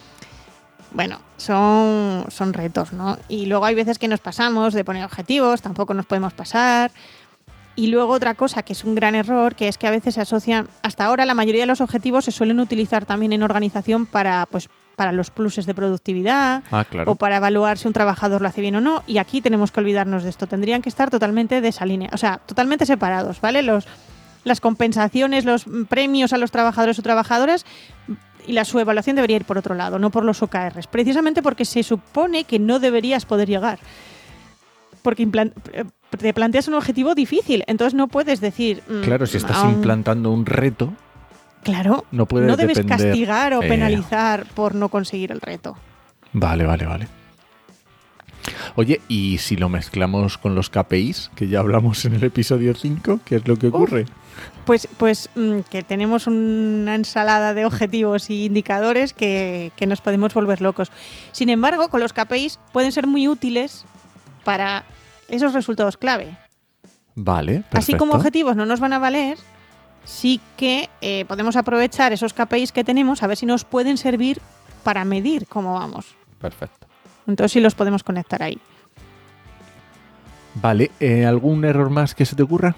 Bueno, 0.92 1.20
son, 1.37 2.25
son 2.31 2.53
retos, 2.53 2.92
¿no? 2.92 3.16
Y 3.29 3.46
luego 3.46 3.64
hay 3.64 3.77
veces 3.77 3.96
que 3.99 4.09
nos 4.09 4.18
pasamos 4.20 4.75
de 4.75 4.85
poner 4.85 5.05
objetivos, 5.05 5.62
tampoco 5.62 5.94
nos 5.94 6.05
podemos 6.05 6.33
pasar. 6.33 6.90
Y 7.77 7.87
luego 7.87 8.13
otra 8.13 8.35
cosa 8.35 8.63
que 8.63 8.73
es 8.73 8.85
un 8.85 8.95
gran 8.95 9.15
error, 9.15 9.55
que 9.55 9.69
es 9.69 9.79
que 9.79 9.87
a 9.87 9.91
veces 9.91 10.15
se 10.15 10.21
asocian, 10.21 10.69
hasta 10.83 11.05
ahora 11.05 11.25
la 11.25 11.35
mayoría 11.35 11.63
de 11.63 11.67
los 11.67 11.81
objetivos 11.81 12.25
se 12.25 12.33
suelen 12.33 12.61
utilizar 12.61 13.07
también 13.07 13.33
en 13.33 13.43
organización 13.43 14.07
para, 14.07 14.47
pues, 14.51 14.69
para 14.97 15.13
los 15.13 15.31
pluses 15.31 15.65
de 15.65 15.73
productividad, 15.75 16.63
Ah, 16.71 16.85
claro. 16.85 17.13
o 17.13 17.15
para 17.15 17.37
evaluar 17.37 17.79
si 17.79 17.87
un 17.87 17.95
trabajador 17.95 18.43
lo 18.43 18.49
hace 18.49 18.61
bien 18.61 18.77
o 18.77 18.81
no. 18.83 19.03
Y 19.07 19.17
aquí 19.19 19.41
tenemos 19.41 19.71
que 19.73 19.81
olvidarnos 19.81 20.25
de 20.25 20.31
esto. 20.31 20.47
Tendrían 20.47 20.83
que 20.83 20.89
estar 20.91 21.09
totalmente 21.11 21.61
desalineados, 21.63 22.15
o 22.15 22.19
sea, 22.19 22.39
totalmente 22.45 22.85
separados, 22.85 23.41
¿vale? 23.41 23.63
Los, 23.63 23.87
las 24.45 24.61
compensaciones, 24.61 25.45
los 25.47 25.65
premios 25.89 26.33
a 26.35 26.39
los 26.39 26.51
trabajadores 26.51 26.99
o 26.99 27.03
trabajadoras 27.03 27.65
y 28.47 28.53
la 28.53 28.65
su 28.65 28.79
evaluación 28.79 29.17
debería 29.17 29.37
ir 29.37 29.45
por 29.45 29.57
otro 29.59 29.75
lado, 29.75 29.99
no 29.99 30.11
por 30.11 30.25
los 30.25 30.43
OKRs. 30.43 30.87
Precisamente 30.87 31.41
porque 31.43 31.65
se 31.65 31.83
supone 31.83 32.45
que 32.45 32.59
no 32.59 32.79
deberías 32.79 33.25
poder 33.25 33.49
llegar. 33.49 33.79
Porque 35.03 35.23
eh, 35.23 35.85
te 36.19 36.35
planteas 36.35 36.69
un 36.69 36.75
objetivo 36.75 37.15
difícil, 37.15 37.65
entonces 37.67 37.95
no 37.95 38.09
puedes 38.09 38.41
decir. 38.41 38.83
mm, 38.89 39.01
Claro, 39.03 39.27
si 39.27 39.37
estás 39.39 39.65
implantando 39.65 40.31
un 40.31 40.47
reto, 40.47 40.93
Claro, 41.63 42.05
no 42.11 42.27
puedes 42.27 42.49
no 42.49 42.57
debes 42.57 42.79
depender- 42.79 43.09
castigar 43.11 43.53
o 43.55 43.63
Eh, 43.63 43.69
penalizar 43.69 44.47
por 44.55 44.75
no 44.75 44.89
conseguir 44.89 45.31
el 45.33 45.41
reto. 45.41 45.77
Vale, 46.33 46.65
vale, 46.65 46.87
vale. 46.87 47.09
Oye, 48.77 49.01
¿y 49.09 49.39
si 49.39 49.57
lo 49.57 49.69
mezclamos 49.69 50.39
con 50.39 50.55
los 50.55 50.71
KPIs, 50.71 51.31
que 51.35 51.49
ya 51.49 51.59
hablamos 51.61 52.05
en 52.05 52.15
el 52.15 52.25
episodio 52.25 52.75
5, 52.75 53.21
qué 53.25 53.37
es 53.37 53.47
lo 53.49 53.57
que 53.57 53.67
ocurre? 53.67 54.07
Pues, 54.65 54.89
pues 54.97 55.29
mm, 55.35 55.61
que 55.71 55.83
tenemos 55.83 56.27
una 56.27 56.95
ensalada 56.95 57.53
de 57.53 57.67
objetivos 57.67 58.31
y 58.31 58.47
indicadores 58.47 59.13
que, 59.13 59.73
que 59.77 59.87
nos 59.87 60.01
podemos 60.01 60.33
volver 60.33 60.63
locos. 60.63 60.91
Sin 61.33 61.51
embargo, 61.51 61.89
con 61.91 62.01
los 62.01 62.13
KPIs 62.15 62.59
pueden 62.73 62.93
ser 62.93 63.07
muy 63.07 63.29
útiles 63.29 63.85
para 64.44 64.85
esos 65.29 65.53
resultados 65.53 65.96
clave. 65.96 66.37
Vale, 67.14 67.53
perfecto. 67.55 67.79
Así 67.79 67.94
como 67.94 68.14
objetivos 68.14 68.57
no 68.57 68.66
nos 68.66 68.81
van 68.81 68.92
a 68.92 68.98
valer, 68.98 69.38
sí 70.05 70.40
que 70.57 70.88
eh, 71.00 71.24
podemos 71.26 71.57
aprovechar 71.57 72.12
esos 72.12 72.33
KPIs 72.33 72.72
que 72.72 72.85
tenemos 72.85 73.22
a 73.22 73.26
ver 73.26 73.37
si 73.37 73.46
nos 73.46 73.64
pueden 73.64 73.96
servir 73.96 74.40
para 74.83 75.05
medir 75.05 75.46
cómo 75.46 75.74
vamos. 75.74 76.14
Perfecto. 76.40 76.87
Entonces 77.26 77.53
sí 77.53 77.61
los 77.61 77.74
podemos 77.74 78.03
conectar 78.03 78.42
ahí. 78.42 78.59
Vale, 80.55 80.90
eh, 80.98 81.26
¿algún 81.26 81.64
error 81.64 81.90
más 81.90 82.14
que 82.14 82.26
se 82.26 82.35
te 82.35 82.42
ocurra? 82.42 82.74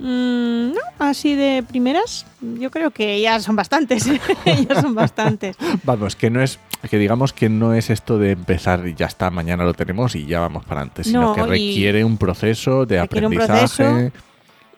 Mm, 0.00 0.72
no, 0.74 0.80
así 0.98 1.34
de 1.34 1.64
primeras, 1.66 2.24
yo 2.40 2.70
creo 2.70 2.90
que 2.90 3.20
ya 3.20 3.40
son 3.40 3.56
bastantes. 3.56 4.06
ya 4.68 4.80
son 4.80 4.94
bastantes. 4.94 5.56
Vamos, 5.84 6.14
que 6.14 6.30
no 6.30 6.40
es, 6.40 6.58
que 6.88 6.98
digamos 6.98 7.32
que 7.32 7.48
no 7.48 7.74
es 7.74 7.90
esto 7.90 8.18
de 8.18 8.32
empezar 8.32 8.86
y 8.86 8.94
ya 8.94 9.06
está, 9.06 9.30
mañana 9.30 9.64
lo 9.64 9.74
tenemos 9.74 10.14
y 10.14 10.26
ya 10.26 10.40
vamos 10.40 10.64
para 10.64 10.82
adelante, 10.82 11.04
sino 11.04 11.22
No, 11.22 11.34
que 11.34 11.42
requiere 11.42 12.04
un 12.04 12.16
proceso 12.16 12.86
de 12.86 13.00
aprendizaje. 13.00 13.48
proceso. 13.48 14.12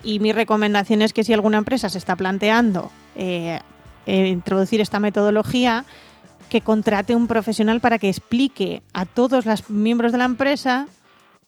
Y 0.03 0.19
mi 0.21 0.33
recomendación 0.33 1.03
es 1.03 1.13
que 1.13 1.25
si 1.25 1.35
alguna 1.35 1.59
empresa 1.59 1.91
se 1.91 1.99
está 1.99 2.17
planteando 2.17 2.91
eh, 3.15 3.61
eh, 4.07 4.29
introducir 4.29 4.81
esta 4.81 4.99
metodología, 4.99 5.85
que 6.49 6.63
contrate 6.63 7.15
un 7.15 7.27
profesional 7.27 7.81
para 7.81 7.99
que 7.99 8.09
explique 8.09 8.83
a 8.93 9.05
todos 9.05 9.47
los 9.47 9.71
miembros 9.71 10.13
de 10.13 10.19
la 10.19 10.25
empresa 10.25 10.89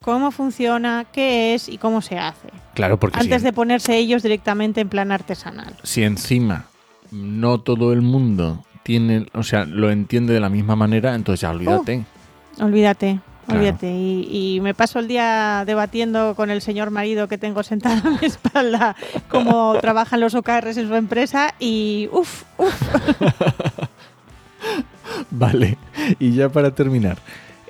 cómo 0.02 0.30
funciona, 0.30 1.06
qué 1.12 1.54
es 1.54 1.68
y 1.68 1.78
cómo 1.78 2.02
se 2.02 2.18
hace. 2.18 2.48
Claro, 2.74 2.98
porque 3.00 3.18
Antes 3.20 3.40
si, 3.40 3.44
de 3.46 3.52
ponerse 3.52 3.96
ellos 3.96 4.22
directamente 4.22 4.80
en 4.82 4.88
plan 4.88 5.12
artesanal. 5.12 5.74
si 5.82 6.02
encima 6.02 6.66
no 7.10 7.58
todo 7.60 7.92
el 7.92 8.02
mundo 8.02 8.64
tiene, 8.82 9.26
o 9.32 9.42
sea, 9.42 9.64
lo 9.64 9.90
entiende 9.90 10.34
de 10.34 10.40
la 10.40 10.48
misma 10.48 10.76
manera, 10.76 11.14
entonces 11.14 11.40
ya 11.42 11.50
olvídate. 11.50 12.04
Olvídate, 12.60 13.20
Claro. 13.46 13.60
olvídate. 13.60 13.90
Y, 13.92 14.54
y 14.56 14.60
me 14.60 14.72
paso 14.74 14.98
el 15.00 15.08
día 15.08 15.64
debatiendo 15.66 16.34
con 16.36 16.50
el 16.50 16.62
señor 16.62 16.90
marido 16.90 17.28
que 17.28 17.38
tengo 17.38 17.62
sentado 17.62 18.08
a 18.08 18.10
mi 18.12 18.18
espalda 18.26 18.94
cómo 19.28 19.76
trabajan 19.80 20.20
los 20.20 20.34
OKRs 20.34 20.76
en 20.76 20.88
su 20.88 20.94
empresa 20.94 21.54
y 21.58 22.08
uff, 22.12 22.42
uff. 22.58 22.82
Vale, 25.30 25.76
y 26.18 26.32
ya 26.32 26.48
para 26.48 26.74
terminar, 26.74 27.18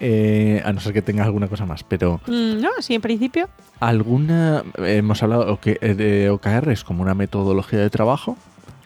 eh, 0.05 0.61
a 0.65 0.73
no 0.73 0.81
ser 0.81 0.93
que 0.93 1.01
tengas 1.01 1.27
alguna 1.27 1.47
cosa 1.47 1.65
más, 1.65 1.85
pero 1.85 2.21
Mm, 2.27 2.61
No, 2.61 2.71
sí, 2.81 2.95
en 2.95 3.01
principio. 3.01 3.49
¿alguna, 3.81 4.65
hemos 4.79 5.23
hablado 5.23 5.59
eh, 5.65 5.95
de 5.95 6.29
OKRs 6.31 6.83
como 6.85 7.03
una 7.03 7.15
metodología 7.15 7.79
de 7.79 7.89
trabajo? 7.89 8.37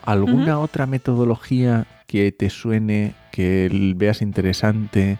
¿Alguna 0.04 0.60
otra 0.60 0.86
metodología 0.86 1.86
que 2.06 2.30
te 2.32 2.50
suene, 2.50 3.14
que 3.32 3.68
veas 3.96 4.22
interesante, 4.22 5.18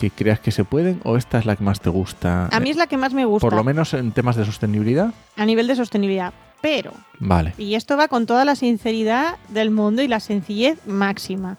que 0.00 0.10
creas 0.10 0.40
que 0.40 0.50
se 0.50 0.64
pueden? 0.64 1.00
¿O 1.04 1.16
esta 1.16 1.38
es 1.38 1.46
la 1.46 1.54
que 1.56 1.62
más 1.62 1.80
te 1.80 1.90
gusta? 1.90 2.48
A 2.50 2.58
mí 2.60 2.70
es 2.70 2.76
la 2.76 2.86
que 2.86 2.96
más 2.96 3.12
me 3.12 3.24
gusta 3.26 3.46
Por 3.46 3.54
lo 3.54 3.62
menos 3.62 3.94
en 3.94 4.12
temas 4.12 4.34
de 4.36 4.44
sostenibilidad. 4.44 5.12
a 5.36 5.44
nivel 5.46 5.66
de 5.66 5.76
sostenibilidad. 5.76 6.32
Pero, 6.62 6.92
Vale, 7.20 7.52
y 7.58 7.74
esto 7.74 7.94
va 7.98 8.08
con 8.08 8.24
toda 8.24 8.46
la 8.46 8.56
sinceridad 8.56 9.36
del 9.50 9.70
mundo 9.70 10.00
y 10.00 10.08
la 10.08 10.18
sencillez 10.18 10.78
máxima. 10.86 11.58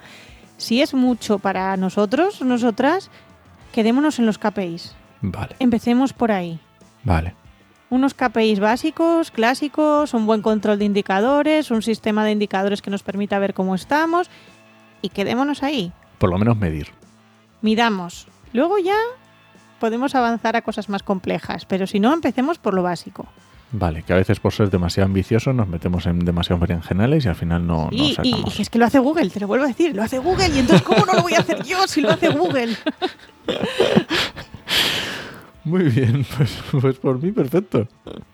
Si 0.58 0.82
es 0.82 0.94
mucho 0.96 1.38
para 1.38 1.78
nosotros, 1.78 2.42
nosotras, 2.42 3.12
quedémonos 3.76 4.20
en 4.20 4.26
los 4.26 4.38
KPIs. 4.38 4.96
vale, 5.22 5.58
Empecemos 5.60 6.14
por 6.14 6.32
ahí. 6.32 6.60
vale. 7.04 7.36
unos 7.90 8.14
KPIs 8.14 8.60
básicos, 8.62 9.32
clásicos, 9.32 10.14
un 10.14 10.26
buen 10.26 10.42
control 10.42 10.80
de 10.80 10.86
indicadores, 10.86 11.72
un 11.72 11.82
sistema 11.82 12.24
de 12.24 12.32
indicadores 12.32 12.82
que 12.82 12.90
nos 12.90 13.04
permita 13.04 13.38
ver 13.38 13.54
cómo 13.54 13.76
estamos 13.76 14.30
y 15.02 15.10
quedémonos 15.10 15.62
ahí. 15.62 15.92
Por 16.18 16.30
lo 16.30 16.38
menos 16.38 16.58
medir. 16.58 16.88
Midamos. 17.62 18.28
Luego 18.54 18.78
ya 18.80 18.96
podemos 19.80 20.16
avanzar 20.16 20.56
a 20.56 20.62
cosas 20.62 20.88
más 20.88 21.04
complejas, 21.04 21.66
pero 21.66 21.86
si 21.86 22.00
no, 22.00 22.14
empecemos 22.14 22.58
por 22.60 22.74
lo 22.74 22.82
básico. 22.84 23.26
Vale, 23.78 24.04
que 24.04 24.14
a 24.14 24.16
veces 24.16 24.40
por 24.40 24.54
ser 24.54 24.70
demasiado 24.70 25.06
ambiciosos 25.08 25.54
nos 25.54 25.68
metemos 25.68 26.06
en 26.06 26.20
demasiados 26.20 26.62
berenjenales 26.62 27.26
y 27.26 27.28
al 27.28 27.36
final 27.36 27.68
no, 27.68 27.86
no 27.86 27.90
y, 27.92 28.12
y- 28.12 28.14
sacamos. 28.16 28.60
y 28.60 28.62
es 28.62 28.70
que 28.70 28.80
lo 28.80 28.86
hace 28.86 29.00
Google, 29.00 29.30
te 29.30 29.40
lo 29.42 29.48
vuelvo 29.48 29.66
a 29.66 29.68
decir, 29.68 29.94
lo 29.96 30.02
hace 30.04 30.18
Google 30.20 30.48
y 30.50 30.60
entonces 30.60 30.82
¿cómo 30.84 31.06
no 31.06 31.14
lo 31.14 31.24
voy 31.24 31.34
a 31.34 31.40
hacer 31.40 31.62
yo 31.64 31.86
si 31.88 32.00
lo 32.02 32.12
hace 32.12 32.30
Google? 32.30 32.76
Muy 35.64 35.84
bien, 35.86 36.26
pues, 36.38 36.58
pues 36.80 36.98
por 36.98 37.22
mí 37.22 37.32
perfecto. 37.32 37.88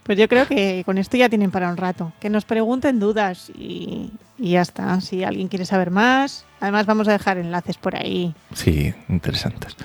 Pues 0.04 0.18
yo 0.18 0.28
creo 0.28 0.46
que 0.48 0.84
con 0.86 0.98
esto 0.98 1.16
ya 1.16 1.30
tienen 1.30 1.50
para 1.50 1.70
un 1.70 1.78
rato. 1.78 2.12
Que 2.20 2.30
nos 2.30 2.44
pregunten 2.44 3.00
dudas 3.00 3.50
y, 3.58 4.12
y 4.38 4.52
ya 4.52 4.62
está. 4.62 5.00
Si 5.00 5.24
alguien 5.24 5.48
quiere 5.48 5.66
saber 5.66 5.92
más, 5.92 6.44
además 6.60 6.86
vamos 6.86 7.08
a 7.08 7.14
dejar 7.14 7.38
enlaces 7.38 7.78
por 7.78 7.96
ahí. 7.96 8.36
Sí, 8.54 8.94
interesantes. 9.08 9.78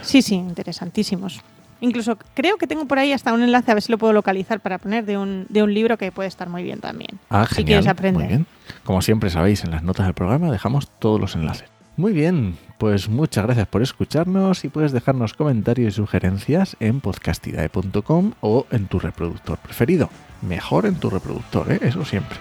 Sí, 0.00 0.22
sí, 0.22 0.34
interesantísimos. 0.36 1.42
Incluso 1.84 2.16
creo 2.32 2.56
que 2.56 2.66
tengo 2.66 2.86
por 2.86 2.98
ahí 2.98 3.12
hasta 3.12 3.34
un 3.34 3.42
enlace, 3.42 3.70
a 3.70 3.74
ver 3.74 3.82
si 3.82 3.92
lo 3.92 3.98
puedo 3.98 4.14
localizar 4.14 4.58
para 4.60 4.78
poner 4.78 5.04
de 5.04 5.18
un, 5.18 5.44
de 5.50 5.62
un 5.62 5.74
libro 5.74 5.98
que 5.98 6.10
puede 6.10 6.28
estar 6.28 6.48
muy 6.48 6.62
bien 6.62 6.80
también. 6.80 7.20
Ah, 7.28 7.44
si 7.46 7.56
genial. 7.56 7.66
quieres 7.66 7.86
aprender. 7.88 8.22
Muy 8.22 8.28
bien. 8.28 8.46
Como 8.84 9.02
siempre 9.02 9.28
sabéis, 9.28 9.64
en 9.64 9.70
las 9.70 9.82
notas 9.82 10.06
del 10.06 10.14
programa 10.14 10.50
dejamos 10.50 10.88
todos 10.98 11.20
los 11.20 11.34
enlaces. 11.34 11.68
Muy 11.98 12.12
bien, 12.12 12.56
pues 12.78 13.10
muchas 13.10 13.44
gracias 13.44 13.68
por 13.68 13.82
escucharnos 13.82 14.64
y 14.64 14.68
puedes 14.68 14.92
dejarnos 14.92 15.34
comentarios 15.34 15.92
y 15.92 15.96
sugerencias 15.96 16.74
en 16.80 17.00
podcastidae.com 17.00 18.32
o 18.40 18.66
en 18.70 18.86
tu 18.86 18.98
reproductor 18.98 19.58
preferido. 19.58 20.08
Mejor 20.40 20.86
en 20.86 20.94
tu 20.94 21.10
reproductor, 21.10 21.70
¿eh? 21.70 21.80
eso 21.82 22.02
siempre. 22.06 22.38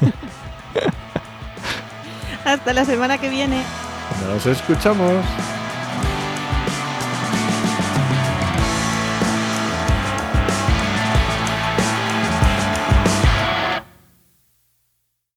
Hasta 2.44 2.72
la 2.74 2.84
semana 2.84 3.16
que 3.16 3.30
viene. 3.30 3.62
Nos 4.28 4.44
escuchamos. 4.44 5.24